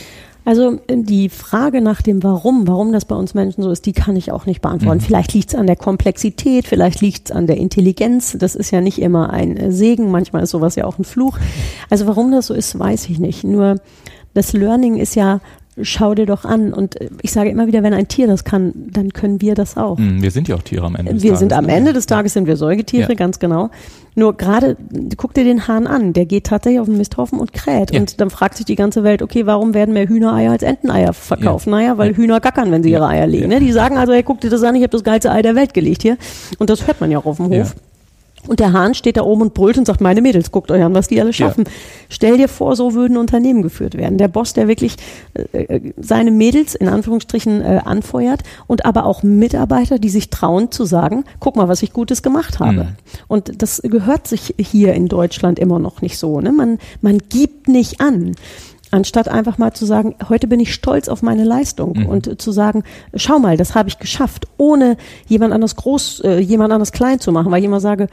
Also 0.48 0.80
die 0.88 1.28
Frage 1.28 1.82
nach 1.82 2.00
dem 2.00 2.22
Warum, 2.22 2.66
warum 2.66 2.90
das 2.90 3.04
bei 3.04 3.14
uns 3.14 3.34
Menschen 3.34 3.62
so 3.62 3.70
ist, 3.70 3.84
die 3.84 3.92
kann 3.92 4.16
ich 4.16 4.32
auch 4.32 4.46
nicht 4.46 4.62
beantworten. 4.62 5.00
Mhm. 5.00 5.02
Vielleicht 5.02 5.34
liegt 5.34 5.50
es 5.50 5.54
an 5.54 5.66
der 5.66 5.76
Komplexität, 5.76 6.66
vielleicht 6.66 7.02
liegt 7.02 7.28
es 7.28 7.36
an 7.36 7.46
der 7.46 7.58
Intelligenz. 7.58 8.34
Das 8.38 8.54
ist 8.54 8.70
ja 8.70 8.80
nicht 8.80 8.98
immer 8.98 9.28
ein 9.28 9.70
Segen, 9.70 10.10
manchmal 10.10 10.44
ist 10.44 10.48
sowas 10.52 10.74
ja 10.74 10.86
auch 10.86 10.98
ein 10.98 11.04
Fluch. 11.04 11.36
Also 11.90 12.06
warum 12.06 12.32
das 12.32 12.46
so 12.46 12.54
ist, 12.54 12.78
weiß 12.78 13.10
ich 13.10 13.18
nicht. 13.18 13.44
Nur 13.44 13.74
das 14.32 14.54
Learning 14.54 14.96
ist 14.96 15.16
ja 15.16 15.40
schau 15.82 16.14
dir 16.14 16.26
doch 16.26 16.44
an. 16.44 16.72
Und 16.72 16.96
ich 17.22 17.32
sage 17.32 17.50
immer 17.50 17.66
wieder, 17.66 17.82
wenn 17.82 17.94
ein 17.94 18.08
Tier 18.08 18.26
das 18.26 18.44
kann, 18.44 18.72
dann 18.92 19.12
können 19.12 19.40
wir 19.40 19.54
das 19.54 19.76
auch. 19.76 19.98
Mhm, 19.98 20.22
wir 20.22 20.30
sind 20.30 20.48
ja 20.48 20.56
auch 20.56 20.62
Tiere 20.62 20.86
am 20.86 20.96
Ende 20.96 21.14
des 21.14 21.22
wir 21.22 21.30
Tages. 21.30 21.40
Wir 21.40 21.48
sind 21.48 21.52
am 21.52 21.66
ne? 21.66 21.72
Ende 21.72 21.92
des 21.92 22.06
Tages 22.06 22.32
sind 22.32 22.46
wir 22.46 22.56
Säugetiere, 22.56 23.08
ja. 23.10 23.14
ganz 23.14 23.38
genau. 23.38 23.70
Nur 24.14 24.36
gerade, 24.36 24.76
guck 25.16 25.34
dir 25.34 25.44
den 25.44 25.68
Hahn 25.68 25.86
an, 25.86 26.12
der 26.12 26.26
geht 26.26 26.44
tatsächlich 26.44 26.80
auf 26.80 26.86
den 26.86 26.98
Misthaufen 26.98 27.38
und 27.38 27.52
kräht. 27.52 27.92
Ja. 27.92 28.00
Und 28.00 28.20
dann 28.20 28.30
fragt 28.30 28.56
sich 28.56 28.66
die 28.66 28.74
ganze 28.74 29.04
Welt, 29.04 29.22
okay, 29.22 29.46
warum 29.46 29.74
werden 29.74 29.94
mehr 29.94 30.08
Hühnereier 30.08 30.50
als 30.50 30.62
Enteneier 30.62 31.12
verkauft? 31.12 31.66
Ja. 31.66 31.72
Naja, 31.72 31.98
weil 31.98 32.16
Hühner 32.16 32.40
gackern, 32.40 32.72
wenn 32.72 32.82
sie 32.82 32.90
ihre 32.90 33.06
Eier 33.06 33.26
legen. 33.26 33.48
Ne? 33.48 33.60
Die 33.60 33.70
sagen 33.70 33.96
also, 33.96 34.12
hey, 34.12 34.22
guck 34.24 34.40
dir 34.40 34.50
das 34.50 34.62
an, 34.62 34.74
ich 34.74 34.82
habe 34.82 34.90
das 34.90 35.04
geilste 35.04 35.30
Ei 35.30 35.42
der 35.42 35.54
Welt 35.54 35.72
gelegt 35.72 36.02
hier. 36.02 36.16
Und 36.58 36.68
das 36.68 36.86
hört 36.86 37.00
man 37.00 37.10
ja 37.10 37.18
auch 37.18 37.26
auf 37.26 37.36
dem 37.36 37.46
Hof. 37.46 37.74
Und 38.46 38.60
der 38.60 38.72
Hahn 38.72 38.94
steht 38.94 39.16
da 39.16 39.22
oben 39.22 39.42
und 39.42 39.54
brüllt 39.54 39.78
und 39.78 39.86
sagt, 39.86 40.00
meine 40.00 40.22
Mädels, 40.22 40.52
guckt 40.52 40.70
euch 40.70 40.82
an, 40.82 40.94
was 40.94 41.08
die 41.08 41.20
alle 41.20 41.32
schaffen. 41.32 41.64
Ja. 41.64 41.72
Stell 42.08 42.36
dir 42.38 42.48
vor, 42.48 42.76
so 42.76 42.94
würden 42.94 43.16
Unternehmen 43.16 43.62
geführt 43.62 43.96
werden. 43.96 44.16
Der 44.16 44.28
Boss, 44.28 44.52
der 44.52 44.68
wirklich 44.68 44.96
äh, 45.34 45.64
äh, 45.64 45.92
seine 45.96 46.30
Mädels 46.30 46.74
in 46.74 46.88
Anführungsstrichen 46.88 47.60
äh, 47.60 47.80
anfeuert 47.84 48.42
und 48.66 48.84
aber 48.84 49.06
auch 49.06 49.22
Mitarbeiter, 49.22 49.98
die 49.98 50.08
sich 50.08 50.30
trauen 50.30 50.70
zu 50.70 50.84
sagen, 50.84 51.24
guck 51.40 51.56
mal, 51.56 51.68
was 51.68 51.82
ich 51.82 51.92
Gutes 51.92 52.22
gemacht 52.22 52.60
habe. 52.60 52.84
Mhm. 52.84 52.96
Und 53.26 53.62
das 53.62 53.82
gehört 53.82 54.26
sich 54.28 54.54
hier 54.58 54.94
in 54.94 55.08
Deutschland 55.08 55.58
immer 55.58 55.78
noch 55.78 56.00
nicht 56.00 56.18
so. 56.18 56.40
Ne? 56.40 56.52
Man, 56.52 56.78
man 57.00 57.18
gibt 57.28 57.68
nicht 57.68 58.00
an 58.00 58.34
anstatt 58.90 59.28
einfach 59.28 59.58
mal 59.58 59.72
zu 59.72 59.84
sagen, 59.86 60.14
heute 60.28 60.46
bin 60.46 60.60
ich 60.60 60.72
stolz 60.72 61.08
auf 61.08 61.22
meine 61.22 61.44
Leistung 61.44 61.98
mhm. 61.98 62.06
und 62.06 62.40
zu 62.40 62.52
sagen, 62.52 62.84
schau 63.14 63.38
mal, 63.38 63.56
das 63.56 63.74
habe 63.74 63.88
ich 63.88 63.98
geschafft, 63.98 64.46
ohne 64.56 64.96
jemand 65.26 65.52
anders 65.52 65.76
groß, 65.76 66.20
äh, 66.20 66.38
jemand 66.38 66.72
anders 66.72 66.92
klein 66.92 67.20
zu 67.20 67.32
machen, 67.32 67.50
weil 67.50 67.60
ich 67.60 67.66
immer 67.66 67.80
sage, 67.80 68.08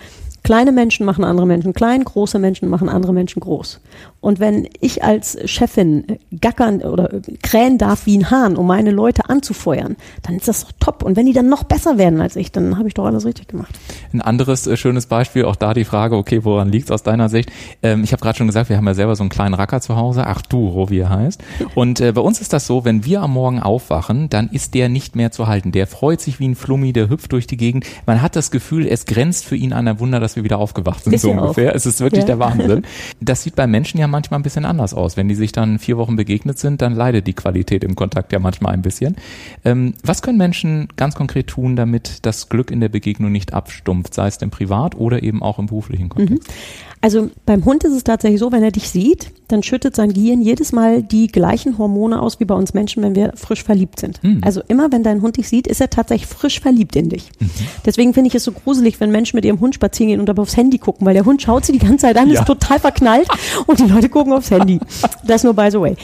Kleine 0.46 0.72
Menschen 0.72 1.08
machen 1.08 1.24
andere 1.24 1.48
Menschen 1.48 1.74
klein, 1.74 2.04
große 2.04 2.38
Menschen 2.38 2.70
machen 2.70 2.88
andere 2.88 3.14
Menschen 3.14 3.40
groß. 3.40 3.80
Und 4.22 4.40
wenn 4.40 4.68
ich 4.80 5.04
als 5.04 5.40
Chefin 5.46 6.20
gackern 6.40 6.82
oder 6.82 7.10
krähen 7.42 7.80
darf 7.80 8.06
wie 8.06 8.16
ein 8.16 8.30
Hahn, 8.30 8.56
um 8.56 8.68
meine 8.68 8.92
Leute 8.92 9.28
anzufeuern, 9.28 9.96
dann 10.22 10.36
ist 10.36 10.48
das 10.48 10.66
doch 10.66 10.72
top. 10.80 11.04
Und 11.04 11.16
wenn 11.16 11.26
die 11.26 11.34
dann 11.34 11.50
noch 11.50 11.64
besser 11.64 11.98
werden 11.98 12.22
als 12.22 12.36
ich, 12.36 12.52
dann 12.52 12.78
habe 12.78 12.88
ich 12.88 12.94
doch 12.94 13.06
alles 13.06 13.26
richtig 13.26 13.48
gemacht. 13.48 13.74
Ein 14.14 14.22
anderes 14.22 14.68
äh, 14.68 14.78
schönes 14.78 15.08
Beispiel, 15.08 15.46
auch 15.46 15.56
da 15.56 15.74
die 15.74 15.84
Frage, 15.84 16.16
okay, 16.16 16.44
woran 16.44 16.70
liegt 16.70 16.86
es 16.86 16.92
aus 16.92 17.02
deiner 17.02 17.28
Sicht? 17.28 17.52
Ähm, 17.82 18.04
ich 18.04 18.12
habe 18.12 18.22
gerade 18.22 18.38
schon 18.38 18.46
gesagt, 18.46 18.70
wir 18.70 18.78
haben 18.78 18.86
ja 18.86 18.94
selber 18.94 19.16
so 19.16 19.24
einen 19.24 19.32
kleinen 19.32 19.56
Racker 19.56 19.82
zu 19.82 19.96
Hause, 19.96 20.28
Arturo, 20.28 20.92
wie 20.92 21.00
er 21.00 21.10
heißt. 21.10 21.44
Und 21.76 22.02
äh, 22.02 22.12
bei 22.12 22.22
uns 22.22 22.40
ist 22.40 22.54
das 22.54 22.68
so, 22.68 22.86
wenn 22.86 23.04
wir 23.04 23.22
am 23.22 23.34
Morgen 23.34 23.62
aufwachen, 23.62 24.30
dann 24.30 24.50
ist 24.50 24.76
der 24.76 24.90
nicht 24.90 25.16
mehr 25.16 25.32
zu 25.32 25.48
halten. 25.48 25.72
Der 25.72 25.88
freut 25.88 26.22
sich 26.22 26.40
wie 26.40 26.48
ein 26.48 26.56
Flummi, 26.56 26.94
der 26.94 27.10
hüpft 27.10 27.32
durch 27.32 27.48
die 27.48 27.58
Gegend. 27.58 27.88
Man 28.06 28.22
hat 28.22 28.36
das 28.36 28.52
Gefühl, 28.52 28.88
es 28.88 29.06
grenzt 29.06 29.46
für 29.46 29.56
ihn 29.56 29.74
an 29.74 29.88
ein 29.88 30.00
Wunder, 30.00 30.20
dass 30.20 30.35
wir 30.36 30.44
wieder 30.44 30.58
aufgewacht 30.58 31.04
sind, 31.04 31.14
ist 31.14 31.22
so 31.22 31.32
ungefähr. 31.32 31.72
Auch. 31.72 31.76
Es 31.76 31.86
ist 31.86 32.00
wirklich 32.00 32.22
ja. 32.22 32.28
der 32.28 32.40
Wahnsinn. 32.40 32.84
Das 33.22 33.44
sieht 33.44 33.56
bei 33.56 33.66
Menschen 33.66 34.00
ja 34.00 34.08
manchmal 34.08 34.40
ein 34.40 34.44
bisschen 34.44 34.66
anders 34.66 34.94
aus. 34.94 35.18
Wenn 35.18 35.28
die 35.28 35.36
sich 35.36 35.52
dann 35.52 35.80
vier 35.80 35.98
Wochen 35.98 36.16
begegnet 36.16 36.60
sind, 36.60 36.82
dann 36.82 36.94
leidet 36.94 37.28
die 37.28 37.34
Qualität 37.34 37.84
im 37.84 37.96
Kontakt 37.96 38.32
ja 38.34 38.40
manchmal 38.40 38.74
ein 38.74 38.82
bisschen. 38.82 39.16
Ähm, 39.64 39.94
was 40.04 40.22
können 40.22 40.38
Menschen 40.38 40.90
ganz 40.96 41.16
konkret 41.16 41.48
tun, 41.48 41.76
damit 41.76 42.26
das 42.26 42.50
Glück 42.50 42.72
in 42.72 42.82
der 42.82 42.90
Begegnung 42.90 43.32
nicht 43.32 43.54
abstumpft, 43.54 44.14
sei 44.14 44.28
es 44.28 44.38
denn 44.38 44.50
privat 44.50 44.96
oder 44.96 45.24
eben 45.24 45.42
auch 45.42 45.60
im 45.60 45.68
beruflichen 45.68 46.10
Kontext? 46.10 46.48
Mhm. 46.48 46.54
Also 47.02 47.30
beim 47.46 47.66
Hund 47.66 47.84
ist 47.84 47.94
es 47.94 48.04
tatsächlich 48.04 48.40
so, 48.40 48.52
wenn 48.52 48.64
er 48.64 48.72
dich 48.72 48.90
sieht, 48.90 49.32
dann 49.48 49.64
schüttet 49.64 49.96
sein 49.96 50.14
Gehirn 50.14 50.42
jedes 50.42 50.72
Mal 50.72 51.04
die 51.04 51.28
gleichen 51.28 51.78
Hormone 51.78 52.22
aus 52.22 52.40
wie 52.40 52.46
bei 52.46 52.56
uns 52.56 52.74
Menschen, 52.74 53.04
wenn 53.04 53.16
wir 53.16 53.34
frisch 53.36 53.64
verliebt 53.64 54.00
sind. 54.00 54.24
Mhm. 54.24 54.42
Also 54.44 54.62
immer, 54.68 54.92
wenn 54.92 55.04
dein 55.04 55.22
Hund 55.22 55.38
dich 55.38 55.48
sieht, 55.48 55.68
ist 55.68 55.82
er 55.82 55.90
tatsächlich 55.90 56.28
frisch 56.28 56.60
verliebt 56.60 56.96
in 56.96 57.10
dich. 57.10 57.30
Mhm. 57.40 57.50
Deswegen 57.86 58.14
finde 58.14 58.30
ich 58.30 58.36
es 58.36 58.44
so 58.44 58.52
gruselig, 58.52 59.00
wenn 59.00 59.12
Menschen 59.12 59.38
mit 59.38 59.46
ihrem 59.46 59.60
Hund 59.60 59.76
spazieren 59.76 60.10
gehen 60.10 60.20
und 60.20 60.26
dabei 60.28 60.42
aufs 60.42 60.58
Handy 60.58 60.78
gucken, 60.78 61.06
weil 61.06 61.14
der 61.14 61.26
Hund 61.26 61.42
schaut 61.42 61.66
sie 61.66 61.74
die 61.74 61.80
ganze 61.80 62.08
Zeit 62.08 62.18
an, 62.18 62.30
ja. 62.30 62.40
ist 62.40 62.48
total 62.48 62.80
verknallt 62.80 63.28
und 63.68 63.80
die 63.80 63.88
Leute 63.88 64.10
gucken 64.10 64.34
aufs 64.34 64.50
Handy. 64.52 64.80
Das 65.26 65.44
nur 65.44 65.54
by 65.54 65.70
the 65.72 65.80
way. 65.80 65.96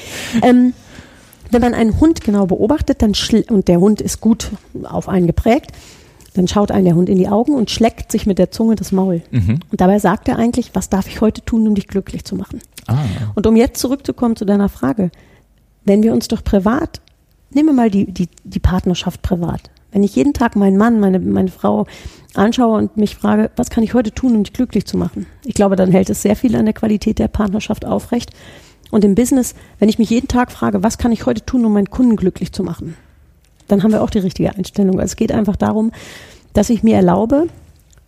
Ähm, 0.43 0.73
wenn 1.49 1.61
man 1.61 1.73
einen 1.73 1.99
Hund 1.99 2.21
genau 2.21 2.45
beobachtet, 2.45 3.01
dann 3.01 3.13
und 3.49 3.67
der 3.67 3.79
Hund 3.79 4.01
ist 4.01 4.21
gut 4.21 4.51
auf 4.83 5.09
einen 5.09 5.27
geprägt, 5.27 5.71
dann 6.33 6.47
schaut 6.47 6.71
ein 6.71 6.85
der 6.85 6.95
Hund 6.95 7.09
in 7.09 7.17
die 7.17 7.27
Augen 7.27 7.53
und 7.53 7.69
schleckt 7.69 8.11
sich 8.11 8.25
mit 8.25 8.39
der 8.39 8.51
Zunge 8.51 8.75
das 8.75 8.91
Maul. 8.91 9.21
Mhm. 9.31 9.59
Und 9.69 9.81
dabei 9.81 9.99
sagt 9.99 10.29
er 10.29 10.37
eigentlich, 10.37 10.71
was 10.73 10.89
darf 10.89 11.07
ich 11.07 11.19
heute 11.19 11.43
tun, 11.43 11.67
um 11.67 11.75
dich 11.75 11.87
glücklich 11.87 12.23
zu 12.23 12.35
machen? 12.35 12.61
Ah. 12.87 13.03
Und 13.35 13.47
um 13.47 13.55
jetzt 13.55 13.79
zurückzukommen 13.79 14.35
zu 14.35 14.45
deiner 14.45 14.69
Frage, 14.69 15.11
wenn 15.85 16.03
wir 16.03 16.13
uns 16.13 16.27
doch 16.27 16.43
privat, 16.43 17.01
nehmen 17.51 17.69
wir 17.69 17.73
mal 17.73 17.89
die, 17.89 18.11
die, 18.11 18.29
die 18.43 18.59
Partnerschaft 18.59 19.21
privat. 19.21 19.69
Wenn 19.91 20.03
ich 20.03 20.15
jeden 20.15 20.33
Tag 20.33 20.55
meinen 20.55 20.77
Mann, 20.77 20.99
meine, 20.99 21.19
meine 21.19 21.49
Frau 21.49 21.85
anschaue 22.33 22.77
und 22.77 22.95
mich 22.95 23.15
frage, 23.15 23.51
was 23.57 23.69
kann 23.69 23.83
ich 23.83 23.93
heute 23.93 24.11
tun, 24.11 24.35
um 24.35 24.43
dich 24.43 24.53
glücklich 24.53 24.85
zu 24.85 24.97
machen? 24.97 25.25
Ich 25.43 25.53
glaube, 25.53 25.75
dann 25.75 25.91
hält 25.91 26.09
es 26.09 26.21
sehr 26.21 26.35
viel 26.35 26.55
an 26.55 26.65
der 26.65 26.73
Qualität 26.73 27.19
der 27.19 27.27
Partnerschaft 27.27 27.85
aufrecht. 27.85 28.31
Und 28.89 29.03
im 29.03 29.15
Business, 29.15 29.53
wenn 29.79 29.89
ich 29.89 29.99
mich 29.99 30.09
jeden 30.09 30.27
Tag 30.27 30.51
frage, 30.51 30.83
was 30.83 30.97
kann 30.97 31.11
ich 31.11 31.25
heute 31.25 31.45
tun, 31.45 31.65
um 31.65 31.73
meinen 31.73 31.89
Kunden 31.89 32.15
glücklich 32.15 32.53
zu 32.53 32.63
machen? 32.63 32.95
dann 33.71 33.83
haben 33.83 33.91
wir 33.91 34.01
auch 34.01 34.09
die 34.09 34.19
richtige 34.19 34.53
Einstellung. 34.53 34.99
Also 34.99 35.11
es 35.11 35.15
geht 35.15 35.31
einfach 35.31 35.55
darum, 35.55 35.91
dass 36.53 36.69
ich 36.69 36.83
mir 36.83 36.95
erlaube, 36.95 37.47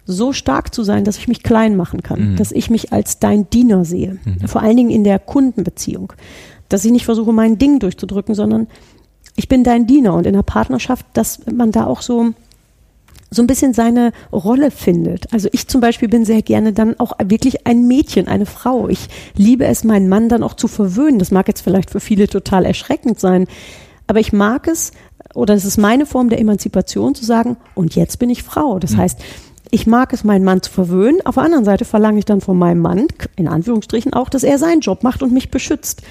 so 0.05 0.33
stark 0.33 0.73
zu 0.73 0.83
sein, 0.83 1.03
dass 1.03 1.17
ich 1.17 1.27
mich 1.27 1.43
klein 1.43 1.75
machen 1.75 2.03
kann, 2.03 2.31
mhm. 2.31 2.35
dass 2.35 2.51
ich 2.51 2.69
mich 2.69 2.91
als 2.91 3.19
dein 3.19 3.49
Diener 3.49 3.85
sehe, 3.85 4.17
mhm. 4.23 4.47
vor 4.47 4.61
allen 4.61 4.77
Dingen 4.77 4.89
in 4.89 5.03
der 5.03 5.19
Kundenbeziehung, 5.19 6.13
dass 6.69 6.85
ich 6.85 6.91
nicht 6.91 7.05
versuche, 7.05 7.31
mein 7.31 7.57
Ding 7.57 7.79
durchzudrücken, 7.79 8.35
sondern 8.35 8.67
ich 9.35 9.47
bin 9.47 9.63
dein 9.63 9.87
Diener 9.87 10.13
und 10.13 10.27
in 10.27 10.33
der 10.33 10.43
Partnerschaft, 10.43 11.05
dass 11.13 11.45
man 11.51 11.71
da 11.71 11.85
auch 11.85 12.01
so 12.01 12.33
so 13.33 13.41
ein 13.41 13.47
bisschen 13.47 13.73
seine 13.73 14.11
Rolle 14.31 14.71
findet. 14.71 15.33
Also 15.33 15.49
ich 15.51 15.67
zum 15.67 15.81
Beispiel 15.81 16.07
bin 16.07 16.23
sehr 16.23 16.41
gerne 16.41 16.71
dann 16.71 16.99
auch 16.99 17.13
wirklich 17.25 17.65
ein 17.65 17.87
Mädchen, 17.87 18.27
eine 18.27 18.45
Frau. 18.45 18.87
Ich 18.89 19.07
liebe 19.35 19.65
es, 19.65 19.83
meinen 19.83 20.07
Mann 20.07 20.29
dann 20.29 20.43
auch 20.43 20.53
zu 20.53 20.67
verwöhnen. 20.67 21.19
Das 21.19 21.31
mag 21.31 21.47
jetzt 21.47 21.61
vielleicht 21.61 21.89
für 21.89 21.99
viele 21.99 22.27
total 22.27 22.65
erschreckend 22.65 23.19
sein, 23.19 23.47
aber 24.07 24.19
ich 24.19 24.33
mag 24.33 24.67
es, 24.67 24.91
oder 25.33 25.53
es 25.53 25.65
ist 25.65 25.77
meine 25.77 26.05
Form 26.05 26.29
der 26.29 26.39
Emanzipation 26.39 27.15
zu 27.15 27.25
sagen, 27.25 27.57
und 27.73 27.95
jetzt 27.95 28.19
bin 28.19 28.29
ich 28.29 28.43
Frau. 28.43 28.79
Das 28.79 28.91
mhm. 28.91 28.97
heißt, 28.97 29.19
ich 29.73 29.87
mag 29.87 30.13
es, 30.13 30.23
meinen 30.23 30.45
Mann 30.45 30.61
zu 30.61 30.71
verwöhnen. 30.71 31.25
Auf 31.25 31.33
der 31.33 31.45
anderen 31.45 31.65
Seite 31.65 31.83
verlange 31.83 32.19
ich 32.19 32.25
dann 32.25 32.41
von 32.41 32.59
meinem 32.59 32.79
Mann, 32.79 33.07
in 33.35 33.47
Anführungsstrichen 33.47 34.13
auch, 34.13 34.29
dass 34.29 34.43
er 34.43 34.59
seinen 34.59 34.81
Job 34.81 35.01
macht 35.01 35.23
und 35.23 35.33
mich 35.33 35.49
beschützt. 35.49 36.03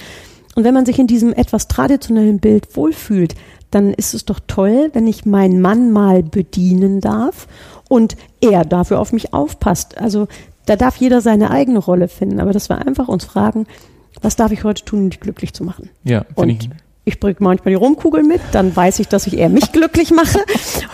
Und 0.56 0.64
wenn 0.64 0.74
man 0.74 0.84
sich 0.84 0.98
in 0.98 1.06
diesem 1.06 1.32
etwas 1.32 1.68
traditionellen 1.68 2.40
Bild 2.40 2.76
wohlfühlt, 2.76 3.36
dann 3.70 3.94
ist 3.94 4.14
es 4.14 4.24
doch 4.24 4.40
toll, 4.48 4.90
wenn 4.94 5.06
ich 5.06 5.26
meinen 5.26 5.60
Mann 5.60 5.92
mal 5.92 6.24
bedienen 6.24 7.00
darf 7.00 7.46
und 7.88 8.16
er 8.40 8.64
dafür 8.64 8.98
auf 8.98 9.12
mich 9.12 9.32
aufpasst. 9.32 9.96
Also 9.96 10.26
da 10.66 10.74
darf 10.74 10.96
jeder 10.96 11.20
seine 11.20 11.52
eigene 11.52 11.78
Rolle 11.78 12.08
finden, 12.08 12.40
aber 12.40 12.52
dass 12.52 12.68
wir 12.68 12.84
einfach 12.84 13.06
uns 13.06 13.24
fragen, 13.24 13.66
was 14.20 14.34
darf 14.34 14.50
ich 14.50 14.64
heute 14.64 14.84
tun, 14.84 15.04
um 15.04 15.10
dich 15.10 15.20
glücklich 15.20 15.54
zu 15.54 15.62
machen? 15.62 15.88
Ja, 16.02 16.24
finde 16.36 16.54
ich 16.54 16.68
ich 17.04 17.18
bringe 17.18 17.36
manchmal 17.40 17.70
die 17.70 17.76
Rumkugel 17.76 18.22
mit, 18.22 18.40
dann 18.52 18.74
weiß 18.74 19.00
ich, 19.00 19.08
dass 19.08 19.26
ich 19.26 19.36
eher 19.36 19.48
mich 19.48 19.72
glücklich 19.72 20.12
mache 20.12 20.38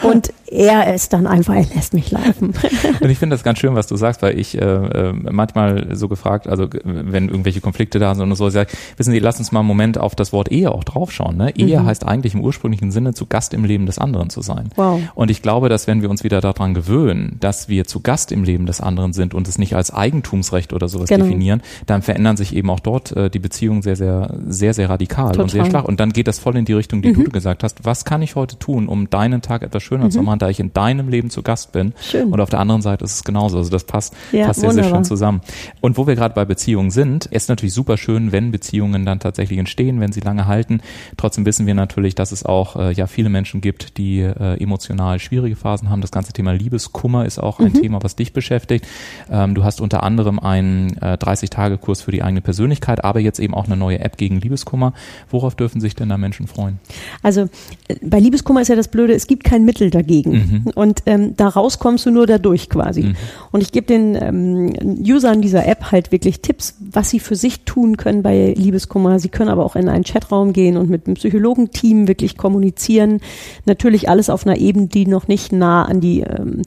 und 0.03 0.33
er 0.51 0.94
ist 0.94 1.12
dann 1.12 1.27
einfach, 1.27 1.55
er 1.55 1.66
lässt 1.75 1.92
mich 1.92 2.11
laufen. 2.11 2.55
Und 3.01 3.11
ich 3.11 3.18
finde 3.18 3.35
das 3.35 3.44
ganz 3.44 3.59
schön, 3.59 3.75
was 3.75 3.87
du 3.87 3.97
sagst, 3.97 4.23
weil 4.23 4.38
ich 4.38 4.57
äh, 4.57 4.61
äh, 4.61 5.12
manchmal 5.12 5.94
so 5.94 6.09
gefragt, 6.09 6.49
also 6.49 6.68
wenn 6.85 7.29
irgendwelche 7.29 7.61
Konflikte 7.61 7.99
da 7.99 8.14
sind 8.14 8.31
und 8.31 8.37
so, 8.37 8.49
ich 8.49 8.55
sage, 8.55 8.71
wissen 8.97 9.12
Sie, 9.12 9.18
lass 9.18 9.38
uns 9.38 9.53
mal 9.53 9.61
einen 9.61 9.68
Moment 9.68 9.99
auf 9.99 10.14
das 10.14 10.33
Wort 10.33 10.51
Ehe 10.51 10.73
auch 10.73 10.85
draufschauen. 10.85 11.37
Ne? 11.37 11.55
Ehe 11.57 11.81
mhm. 11.81 11.87
heißt 11.87 12.07
eigentlich 12.07 12.35
im 12.35 12.40
ursprünglichen 12.40 12.90
Sinne, 12.90 13.14
zu 13.14 13.27
Gast 13.27 13.53
im 13.53 13.64
Leben 13.64 13.87
des 13.87 13.99
anderen 13.99 14.31
zu 14.31 14.40
sein. 14.40 14.71
Wow. 14.77 15.01
Und 15.14 15.31
ich 15.31 15.42
glaube, 15.42 15.68
dass 15.68 15.87
wenn 15.87 16.03
wir 16.03 16.11
uns 16.11 16.25
wieder 16.25 16.40
daran 16.40 16.75
gewöhnen, 16.75 17.37
dass 17.40 17.68
wir 17.68 17.85
zu 17.85 18.01
Gast 18.01 18.33
im 18.33 18.44
Leben 18.44 18.66
des 18.66 18.81
anderen 18.81 19.12
sind 19.12 19.35
und 19.35 19.49
es 19.49 19.59
nicht 19.59 19.77
als 19.77 19.92
Eigentumsrecht 19.92 20.73
oder 20.73 20.88
sowas 20.88 21.09
genau. 21.09 21.25
definieren, 21.25 21.62
dann 21.87 22.03
verändern 22.03 22.37
sich 22.37 22.55
eben 22.55 22.71
auch 22.71 22.81
dort 22.81 23.12
äh, 23.12 23.29
die 23.29 23.38
Beziehungen 23.38 23.83
sehr, 23.83 23.97
sehr, 23.97 24.35
sehr, 24.47 24.73
sehr 24.73 24.88
radikal 24.88 25.33
Total. 25.33 25.42
und 25.42 25.51
sehr 25.51 25.66
stark. 25.66 25.87
Und 25.87 25.98
dann 26.01 26.13
geht 26.13 26.29
das 26.29 26.39
voll 26.39 26.57
in 26.57 26.65
die 26.65 26.73
Richtung, 26.73 27.03
die 27.03 27.11
mhm. 27.11 27.25
du 27.25 27.31
gesagt 27.31 27.63
hast. 27.63 27.85
Was 27.85 28.05
kann 28.05 28.23
ich 28.23 28.35
heute 28.35 28.59
tun, 28.59 28.89
um 28.89 29.11
deinen 29.11 29.43
Tag 29.43 29.63
etwas 29.63 29.83
schöner 29.83 30.07
mhm. 30.07 30.11
zu 30.11 30.23
machen? 30.23 30.39
da 30.39 30.49
ich 30.49 30.61
in 30.61 30.73
deinem 30.73 31.09
Leben 31.09 31.31
zu 31.31 31.43
Gast 31.43 31.73
bin. 31.73 31.93
Schön. 32.01 32.33
Und 32.33 32.41
auf 32.41 32.51
der 32.51 32.61
anderen 32.61 32.83
Seite 32.83 33.05
ist 33.05 33.15
es 33.15 33.25
genauso. 33.25 33.59
Also 33.59 33.71
das 33.71 33.85
passt, 33.85 34.15
ja, 34.33 34.47
passt 34.47 34.61
sehr, 34.61 34.73
sehr 34.73 34.85
schön 34.85 35.05
zusammen. 35.05 35.41
Und 35.81 35.99
wo 35.99 36.07
wir 36.07 36.15
gerade 36.15 36.35
bei 36.35 36.45
Beziehungen 36.45 36.91
sind, 36.91 37.27
ist 37.27 37.49
natürlich 37.49 37.75
super 37.75 37.97
schön, 37.97 38.33
wenn 38.33 38.51
Beziehungen 38.51 39.05
dann 39.05 39.21
tatsächlich 39.21 39.59
entstehen, 39.59 40.01
wenn 40.01 40.13
sie 40.13 40.21
lange 40.21 40.47
halten. 40.47 40.81
Trotzdem 41.17 41.45
wissen 41.47 41.67
wir 41.67 41.75
natürlich, 41.75 42.15
dass 42.15 42.33
es 42.33 42.45
auch 42.45 42.77
äh, 42.77 42.93
ja 42.93 43.07
viele 43.07 43.29
Menschen 43.29 43.61
gibt, 43.61 43.99
die 43.99 44.21
äh, 44.21 44.63
emotional 44.63 45.19
schwierige 45.19 45.57
Phasen 45.57 45.91
haben. 45.91 46.01
Das 46.01 46.11
ganze 46.11 46.33
Thema 46.33 46.53
Liebeskummer 46.53 47.27
ist 47.27 47.39
auch 47.39 47.59
ein 47.59 47.73
mhm. 47.73 47.83
Thema, 47.83 48.03
was 48.03 48.17
dich 48.17 48.33
beschäftigt. 48.33 48.87
Ähm, 49.31 49.55
du 49.55 49.65
hast 49.65 49.81
unter 49.81 50.03
anderem 50.03 50.39
einen 50.39 50.97
äh, 50.99 51.17
30-Tage-Kurs 51.21 52.03
für 52.03 52.13
die 52.13 52.23
eigene 52.23 52.41
Persönlichkeit, 52.41 53.05
aber 53.05 53.21
jetzt 53.21 53.41
eben 53.41 53.55
auch 53.55 53.67
eine 53.67 53.77
neue 53.77 54.01
App 54.01 54.17
gegen 54.17 54.41
Liebeskummer. 54.41 54.93
Worauf 55.31 55.55
dürfen 55.55 55.81
sich 55.81 55.88
denn 55.94 56.09
da 56.09 56.18
Menschen 56.18 56.46
freuen? 56.46 56.79
Also 57.22 57.48
äh, 57.88 57.96
bei 58.03 58.20
Liebeskummer 58.20 58.61
ist 58.61 58.68
ja 58.68 58.77
das 58.77 58.88
Blöde, 58.88 59.14
es 59.14 59.27
gibt 59.27 59.44
kein 59.44 59.64
Mittel 59.64 59.79
Mittel 59.79 59.90
dagegen. 59.90 60.33
Mhm. 60.33 60.72
Und 60.74 61.03
ähm, 61.07 61.37
daraus 61.37 61.79
kommst 61.79 62.07
du 62.07 62.11
nur 62.11 62.27
dadurch 62.27 62.68
quasi. 62.68 63.03
Mhm. 63.03 63.16
Und 63.53 63.62
ich 63.62 63.72
gebe 63.72 63.87
den 63.87 64.16
ähm, 64.20 64.72
Usern 65.01 65.40
dieser 65.40 65.66
App 65.66 65.90
halt 65.90 66.12
wirklich 66.12 66.40
Tipps, 66.40 66.77
was 66.81 67.11
sie 67.11 67.20
für 67.20 67.37
sich 67.37 67.61
tun 67.61 67.96
können 67.96 68.22
bei 68.22 68.55
Liebeskummer. 68.57 69.18
Sie 69.18 69.29
können 69.29 69.51
aber 69.51 69.64
auch 69.64 69.77
in 69.77 69.88
einen 69.88 70.05
Chatraum 70.05 70.53
gehen 70.53 70.77
und 70.77 70.90
mit 70.90 71.07
einem 71.07 71.14
Psychologenteam 71.14 72.09
wirklich 72.09 72.37
kommunizieren. 72.37 73.20
Natürlich 73.66 74.09
alles 74.09 74.31
auf 74.31 74.46
einer 74.46 74.59
Ebene, 74.59 74.87
die 74.88 75.07
noch 75.07 75.29
nicht 75.29 75.53
nah 75.53 75.85
an 75.85 76.01
die, 76.01 76.20
ähm, 76.20 76.62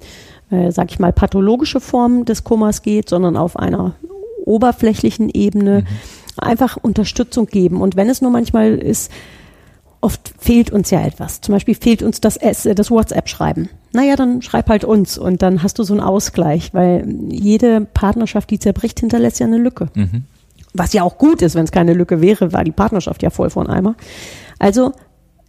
äh, 0.50 0.72
sag 0.72 0.92
ich 0.92 1.00
mal, 1.00 1.14
pathologische 1.14 1.80
Form 1.80 2.26
des 2.26 2.44
Kummers 2.44 2.82
geht, 2.82 3.10
sondern 3.10 3.36
auf 3.38 3.58
einer 3.58 3.96
oberflächlichen 4.46 5.30
Ebene. 5.30 5.82
Mhm. 5.82 6.21
Einfach 6.42 6.78
Unterstützung 6.78 7.46
geben. 7.46 7.82
Und 7.82 7.96
wenn 7.96 8.10
es 8.10 8.22
nur 8.22 8.32
manchmal 8.32 8.76
ist, 8.76 9.12
oft 10.02 10.34
fehlt 10.40 10.72
uns 10.72 10.90
ja 10.90 11.02
etwas. 11.06 11.42
Zum 11.42 11.54
Beispiel 11.54 11.76
fehlt 11.76 12.04
uns 12.04 12.20
das, 12.20 12.38
das 12.38 12.92
WhatsApp-Schreiben. 12.92 13.70
Naja, 13.94 14.16
dann 14.16 14.42
schreib 14.42 14.70
halt 14.70 14.84
uns 14.84 15.18
und 15.18 15.42
dann 15.42 15.64
hast 15.64 15.80
du 15.80 15.84
so 15.84 15.94
einen 15.94 16.02
Ausgleich, 16.02 16.74
weil 16.74 17.08
jede 17.30 17.82
Partnerschaft, 17.82 18.50
die 18.50 18.60
zerbricht, 18.60 19.00
hinterlässt 19.00 19.40
ja 19.40 19.46
eine 19.46 19.58
Lücke. 19.58 19.90
Mhm. 19.94 20.24
Was 20.74 20.94
ja 20.94 21.04
auch 21.04 21.18
gut 21.18 21.42
ist, 21.42 21.56
wenn 21.56 21.66
es 21.66 21.72
keine 21.72 21.94
Lücke 21.94 22.22
wäre, 22.22 22.54
war 22.54 22.64
die 22.64 22.72
Partnerschaft 22.72 23.22
ja 23.24 23.30
voll 23.30 23.50
von 23.50 23.68
Eimer. 23.68 23.96
Also 24.58 24.94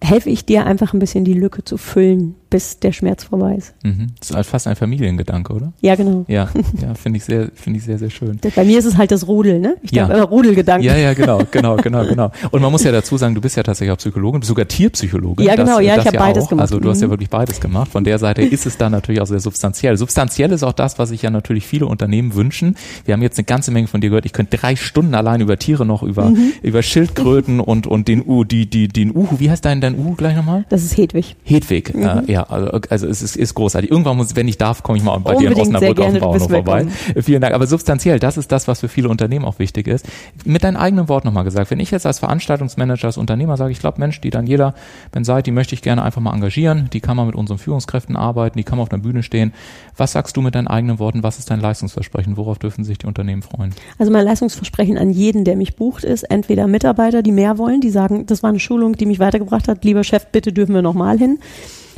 helfe 0.03 0.31
ich 0.31 0.45
dir 0.45 0.67
einfach 0.67 0.93
ein 0.93 0.99
bisschen 0.99 1.25
die 1.25 1.35
Lücke 1.35 1.65
zu 1.65 1.77
füllen, 1.77 2.35
bis 2.53 2.79
der 2.79 2.93
Schmerz 2.93 3.25
vorbei 3.25 3.55
ist. 3.55 3.75
Mhm. 3.83 4.09
Das 4.21 4.31
ist 4.31 4.37
halt 4.37 4.47
fast 4.47 4.67
ein 4.67 4.77
Familiengedanke, 4.77 5.55
oder? 5.55 5.73
Ja, 5.81 5.95
genau. 5.95 6.27
Ja, 6.29 6.51
ja 6.83 6.95
finde 6.95 7.17
ich 7.17 7.25
sehr, 7.25 7.51
finde 7.55 7.79
ich 7.79 7.85
sehr, 7.85 7.99
sehr 7.99 8.11
schön. 8.11 8.39
Bei 8.55 8.65
mir 8.65 8.79
ist 8.79 8.85
es 8.85 8.99
halt 8.99 9.11
das 9.11 9.27
Rudel, 9.27 9.59
ne? 9.59 9.77
Ich 9.81 9.91
ja. 9.91 10.07
denke, 10.07 10.25
Rudelgedanke. 10.25 10.87
Ja, 10.87 10.95
ja, 10.95 11.15
genau, 11.15 11.41
genau, 11.51 11.77
genau, 11.77 12.05
genau. 12.05 12.31
Und 12.51 12.61
man 12.61 12.71
muss 12.71 12.85
ja 12.85 12.93
dazu 12.93 13.17
sagen, 13.17 13.35
du 13.35 13.41
bist 13.41 13.57
ja 13.57 13.63
tatsächlich 13.63 13.91
auch 13.91 13.97
Psychologin, 13.97 14.43
sogar 14.43 14.69
Tierpsychologin. 14.69 15.47
Ja, 15.47 15.57
genau, 15.57 15.79
das, 15.79 15.87
ja, 15.87 15.97
ich 15.97 16.07
habe 16.07 16.15
ja 16.15 16.23
beides 16.23 16.45
auch. 16.45 16.49
gemacht. 16.51 16.63
Also 16.63 16.79
du 16.79 16.91
hast 16.91 17.01
ja 17.01 17.07
mhm. 17.07 17.13
wirklich 17.13 17.31
beides 17.31 17.59
gemacht. 17.59 17.91
Von 17.91 18.05
der 18.05 18.19
Seite 18.19 18.43
ist 18.43 18.67
es 18.67 18.77
dann 18.77 18.93
natürlich 18.93 19.23
auch 19.23 19.27
sehr 19.27 19.41
substanziell. 19.41 19.97
Substanziell 19.97 20.53
ist 20.53 20.63
auch 20.63 20.75
das, 20.75 20.99
was 20.99 21.09
sich 21.09 21.23
ja 21.23 21.31
natürlich 21.31 21.67
viele 21.67 21.87
Unternehmen 21.87 22.35
wünschen. 22.35 22.77
Wir 23.07 23.15
haben 23.15 23.23
jetzt 23.23 23.39
eine 23.39 23.45
ganze 23.45 23.71
Menge 23.71 23.87
von 23.87 24.03
dir 24.03 24.11
gehört. 24.11 24.27
Ich 24.27 24.35
könnte 24.35 24.59
drei 24.59 24.77
Stunden 24.77 25.15
allein 25.15 25.41
über 25.41 25.59
Tiere 25.59 25.87
noch, 25.87 26.03
über, 26.03 26.27
mhm. 26.29 26.53
über 26.63 26.83
Schildkröten 26.83 27.61
und, 27.61 27.87
und 27.87 28.09
den 28.09 28.23
U, 28.27 28.45
die, 28.45 28.67
die, 28.67 28.89
den 28.89 29.17
Uhu. 29.17 29.41
Wie 29.41 29.51
heißt 29.51 29.65
dein, 29.65 29.81
dein 29.81 29.99
Uhu 29.99 30.17
gleich 30.17 30.37
nochmal? 30.37 30.67
Das 30.69 30.83
ist 30.83 30.99
Hedwig. 30.99 31.37
Hedwig, 31.45 31.95
mhm. 31.95 32.03
äh, 32.03 32.33
ja, 32.33 32.42
also, 32.43 32.81
also 32.89 33.07
es 33.07 33.23
ist, 33.23 33.37
ist 33.37 33.55
großartig. 33.55 33.91
Irgendwann 33.91 34.17
muss, 34.17 34.37
wenn 34.37 34.49
ich 34.49 34.59
darf, 34.59 34.83
komme 34.83 34.99
ich 34.99 35.05
mal 35.05 35.17
bei 35.19 35.33
Unbedingt, 35.33 35.57
dir 35.57 35.63
in 35.63 35.77
Osnabrück 35.77 36.01
auf 36.01 36.13
dem 36.13 36.21
Bauernhof 36.21 36.51
vorbei. 36.51 36.87
Vielen 37.21 37.41
Dank. 37.41 37.55
Aber 37.55 37.67
substanziell, 37.67 38.19
das 38.19 38.37
ist 38.37 38.53
das, 38.53 38.69
was 38.69 38.81
für 38.81 38.89
viele 38.89 39.09
Unternehmen 39.09 39.45
auch 39.45 39.59
wichtig 39.59 39.87
ist. 39.87 40.07
Mit 40.45 40.65
deinem 40.65 40.77
eigenen 40.77 41.09
Wort 41.09 41.25
nochmal 41.25 41.45
gesagt, 41.45 41.71
wenn 41.71 41.81
ich 41.81 41.91
jetzt 41.91 42.07
als 42.07 42.19
Veranstaltungsmanager, 42.19 43.07
als 43.07 43.17
Unternehmer 43.17 43.57
sage, 43.57 43.73
ich 43.73 43.81
glaube, 43.81 44.01
Mensch, 44.01 44.21
die 44.21 44.31
dann 44.31 44.47
jeder, 44.47 44.75
wenn 45.13 45.25
seid, 45.25 45.47
die 45.47 45.51
möchte 45.51 45.75
ich 45.75 45.83
gerne 45.83 46.03
einfach 46.03 46.21
mal 46.21 46.35
engagieren, 46.35 46.89
die 46.93 47.01
kann 47.01 47.17
man 47.17 47.27
mit 47.27 47.35
unseren 47.35 47.59
Führungskräften 47.59 48.17
arbeiten, 48.17 48.59
die 48.59 48.65
kann 48.65 48.79
man 48.79 48.85
auf 48.85 48.89
der 48.89 48.99
Bühne 48.99 49.23
stehen. 49.23 49.53
Was 49.97 50.13
sagst 50.13 50.37
du 50.37 50.41
mit 50.41 50.55
deinen 50.55 50.67
eigenen 50.67 50.99
Worten? 50.99 51.23
Was 51.23 51.39
ist 51.39 51.51
dein 51.51 51.61
Leistungsversprechen? 51.61 52.37
Worauf 52.37 52.59
dürfen 52.59 52.85
sich 52.85 52.99
die 52.99 53.07
Unternehmen 53.07 53.43
freuen? 53.43 53.75
Also 53.99 54.13
mein 54.13 54.25
Leistungsversprechen 54.25 54.99
an 54.99 55.11
jeden, 55.11 55.45
der 55.45 55.57
mich 55.57 55.77
bucht, 55.77 56.05
ist 56.05 56.25
entweder 56.25 56.67
Mitarbeiter, 56.67 57.23
die 57.23 57.33
mehr 57.33 57.59
wollen, 57.59 57.81
die 57.81 57.91
sagen, 57.91 58.27
das 58.27 58.43
war 58.43 58.51
eine 58.51 58.61
Schulung, 58.61 58.95
die 58.95 59.07
mich 59.07 59.19
weitergebracht 59.19 59.69
hat, 59.69 59.85
lieber 59.85 60.05
Chef, 60.05 60.27
bitte 60.27 60.53
dürfen 60.53 60.75
wir 60.75 60.83
nochmal 60.83 61.19
hin. 61.19 61.39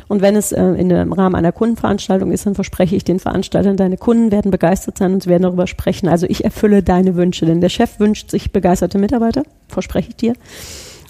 Und 0.08 0.22
wenn 0.22 0.36
es 0.36 0.52
äh, 0.52 0.62
in 0.62 0.88
dem 0.88 1.12
Rahmen 1.12 1.34
einer 1.34 1.52
Kundenveranstaltung 1.52 2.30
ist, 2.32 2.46
dann 2.46 2.54
verspreche 2.54 2.96
ich 2.96 3.04
den 3.04 3.20
Veranstaltern, 3.20 3.76
deine 3.76 3.96
Kunden 3.96 4.30
werden 4.30 4.50
begeistert 4.50 4.98
sein 4.98 5.14
und 5.14 5.22
sie 5.22 5.30
werden 5.30 5.42
darüber 5.42 5.66
sprechen. 5.66 6.08
Also 6.08 6.26
ich 6.28 6.44
erfülle 6.44 6.82
deine 6.82 7.16
Wünsche, 7.16 7.46
denn 7.46 7.60
der 7.60 7.68
Chef 7.68 7.98
wünscht 8.00 8.30
sich 8.30 8.52
begeisterte 8.52 8.98
Mitarbeiter, 8.98 9.42
verspreche 9.68 10.10
ich 10.10 10.16
dir. 10.16 10.34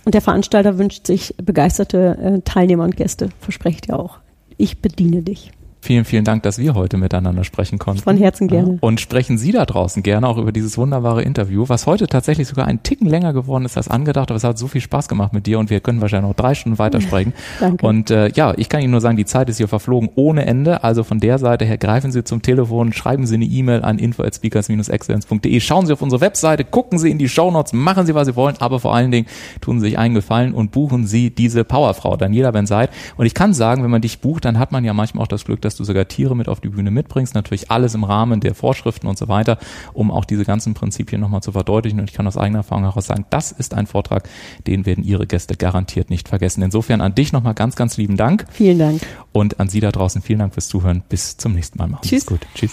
Und 0.05 0.15
der 0.15 0.21
Veranstalter 0.21 0.79
wünscht 0.79 1.07
sich 1.07 1.35
begeisterte 1.39 2.19
äh, 2.21 2.41
Teilnehmer 2.43 2.85
und 2.85 2.97
Gäste, 2.97 3.31
verspreche 3.41 3.77
ich 3.77 3.81
dir 3.83 3.99
auch. 3.99 4.19
Ich 4.57 4.81
bediene 4.81 5.23
dich. 5.23 5.51
Vielen, 5.85 6.07
vielen 6.07 6.25
Dank, 6.25 6.43
dass 6.45 6.57
wir 6.57 6.75
heute 6.75 6.97
miteinander 6.97 7.45
sprechen 7.45 7.79
konnten. 7.79 8.01
Von 8.01 8.17
Herzen 8.17 8.49
gerne. 8.49 8.79
Und 8.81 9.03
sprechen 9.03 9.37
Sie 9.37 9.53
da 9.53 9.67
draußen 9.67 10.03
gerne 10.03 10.27
auch 10.27 10.39
über 10.39 10.51
dieses 10.51 10.79
wunderbare 10.79 11.21
Interview, 11.21 11.67
was 11.69 11.87
heute 11.87 12.07
tatsächlich 12.07 12.49
sogar 12.49 12.67
ein 12.67 12.83
Ticken 12.83 13.07
länger 13.07 13.35
geworden 13.35 13.67
ist 13.67 13.77
als 13.77 13.89
angedacht, 13.89 14.31
aber 14.31 14.39
es 14.39 14.45
hat 14.45 14.57
so 14.57 14.67
viel 14.67 14.81
Spaß 14.81 15.09
gemacht 15.09 15.35
mit 15.35 15.47
dir 15.47 15.59
und 15.59 15.69
wir 15.69 15.81
können 15.81 16.01
wahrscheinlich 16.01 16.31
noch 16.31 16.37
drei 16.37 16.55
Stunden 16.55 16.79
weitersprechen. 16.79 17.35
Danke. 17.61 17.87
Und 17.87 18.11
äh, 18.11 18.31
ja, 18.31 18.55
ich 18.57 18.71
kann 18.71 18.81
Ihnen 18.81 18.93
nur 18.93 19.03
sagen, 19.03 19.19
die 19.19 19.27
Zeit 19.27 19.51
ist 19.51 19.59
hier 19.59 19.69
verflogen 19.69 20.09
ohne 20.15 20.47
Ende. 20.47 20.83
Also 20.83 21.05
von 21.05 21.21
der 21.21 21.39
Seite 21.39 21.67
her 21.67 21.77
greifen 21.77 22.13
Sie 22.13 22.25
zum 22.25 22.41
Telefon, 22.41 22.95
schreiben 22.95 23.27
Sie 23.27 23.35
eine 23.35 23.45
E-Mail 23.45 23.83
an 23.83 23.99
info@speakers-excellence.de, 23.99 25.61
schauen 25.61 25.85
Sie 25.85 25.93
auf 25.93 26.01
unsere 26.01 26.23
Webseite, 26.23 26.65
gucken 26.65 26.99
Sie 26.99 27.11
in 27.11 27.19
die 27.19 27.29
Shownotes, 27.29 27.75
machen 27.75 28.07
Sie, 28.07 28.15
was 28.15 28.27
Sie 28.27 28.37
wollen, 28.37 28.57
aber 28.59 28.81
vor 28.81 28.95
allen 28.95 29.11
Dingen 29.11 29.27
tun 29.61 29.81
Sie 29.81 29.89
sich 29.89 29.99
einen 29.99 30.15
Gefallen 30.15 30.55
und 30.55 30.71
buchen 30.71 31.07
Sie 31.07 31.29
diese 31.29 31.63
Powerfrau, 31.63 32.17
Daniela 32.17 32.53
Benzeit. 32.53 32.89
Und 33.19 33.27
ich 33.27 33.35
kann 33.35 33.53
sagen, 33.53 33.83
wenn 33.83 33.91
man 33.91 34.01
dich 34.01 34.21
bucht, 34.21 34.47
dann 34.47 34.59
hat 34.59 34.73
man 34.73 34.83
ja 34.83 34.95
manchmal 34.95 35.25
auch 35.25 35.29
das 35.29 35.45
Glück, 35.45 35.61
dass 35.75 35.79
du 35.79 35.85
sogar 35.85 36.07
Tiere 36.07 36.37
mit 36.37 36.49
auf 36.49 36.61
die 36.61 36.69
Bühne 36.69 36.91
mitbringst. 36.91 37.35
Natürlich 37.35 37.71
alles 37.71 37.95
im 37.95 38.05
Rahmen 38.05 38.41
der 38.41 38.55
Vorschriften 38.55 39.09
und 39.09 39.19
so 39.19 39.29
weiter, 39.29 39.59
um 39.93 40.11
auch 40.11 40.25
diese 40.25 40.45
ganzen 40.45 40.75
Prinzipien 40.75 41.21
nochmal 41.21 41.43
zu 41.43 41.53
verdeutlichen. 41.53 41.99
Und 41.99 42.09
ich 42.09 42.15
kann 42.15 42.27
aus 42.27 42.37
eigener 42.37 42.61
Erfahrung 42.61 42.85
heraus 42.85 43.07
sagen, 43.07 43.27
das 43.31 43.51
ist 43.51 43.75
ein 43.75 43.87
Vortrag, 43.87 44.29
den 44.67 44.87
werden 44.87 45.03
Ihre 45.03 45.27
Gäste 45.27 45.57
garantiert 45.57 46.11
nicht 46.11 46.29
vergessen. 46.29 46.63
Insofern 46.63 47.01
an 47.01 47.15
dich 47.15 47.33
nochmal 47.33 47.55
ganz, 47.55 47.75
ganz 47.75 47.97
lieben 47.97 48.17
Dank. 48.17 48.47
Vielen 48.51 48.79
Dank. 48.79 49.03
Und 49.33 49.59
an 49.59 49.69
Sie 49.69 49.81
da 49.81 49.91
draußen 49.91 50.23
vielen 50.23 50.39
Dank 50.39 50.55
fürs 50.55 50.69
Zuhören. 50.69 51.03
Bis 51.09 51.37
zum 51.37 51.55
nächsten 51.55 51.79
Mal. 51.79 51.89
Machen 51.89 52.09
Tschüss. 52.09 52.27
gut. 52.27 52.41
Tschüss. 52.55 52.73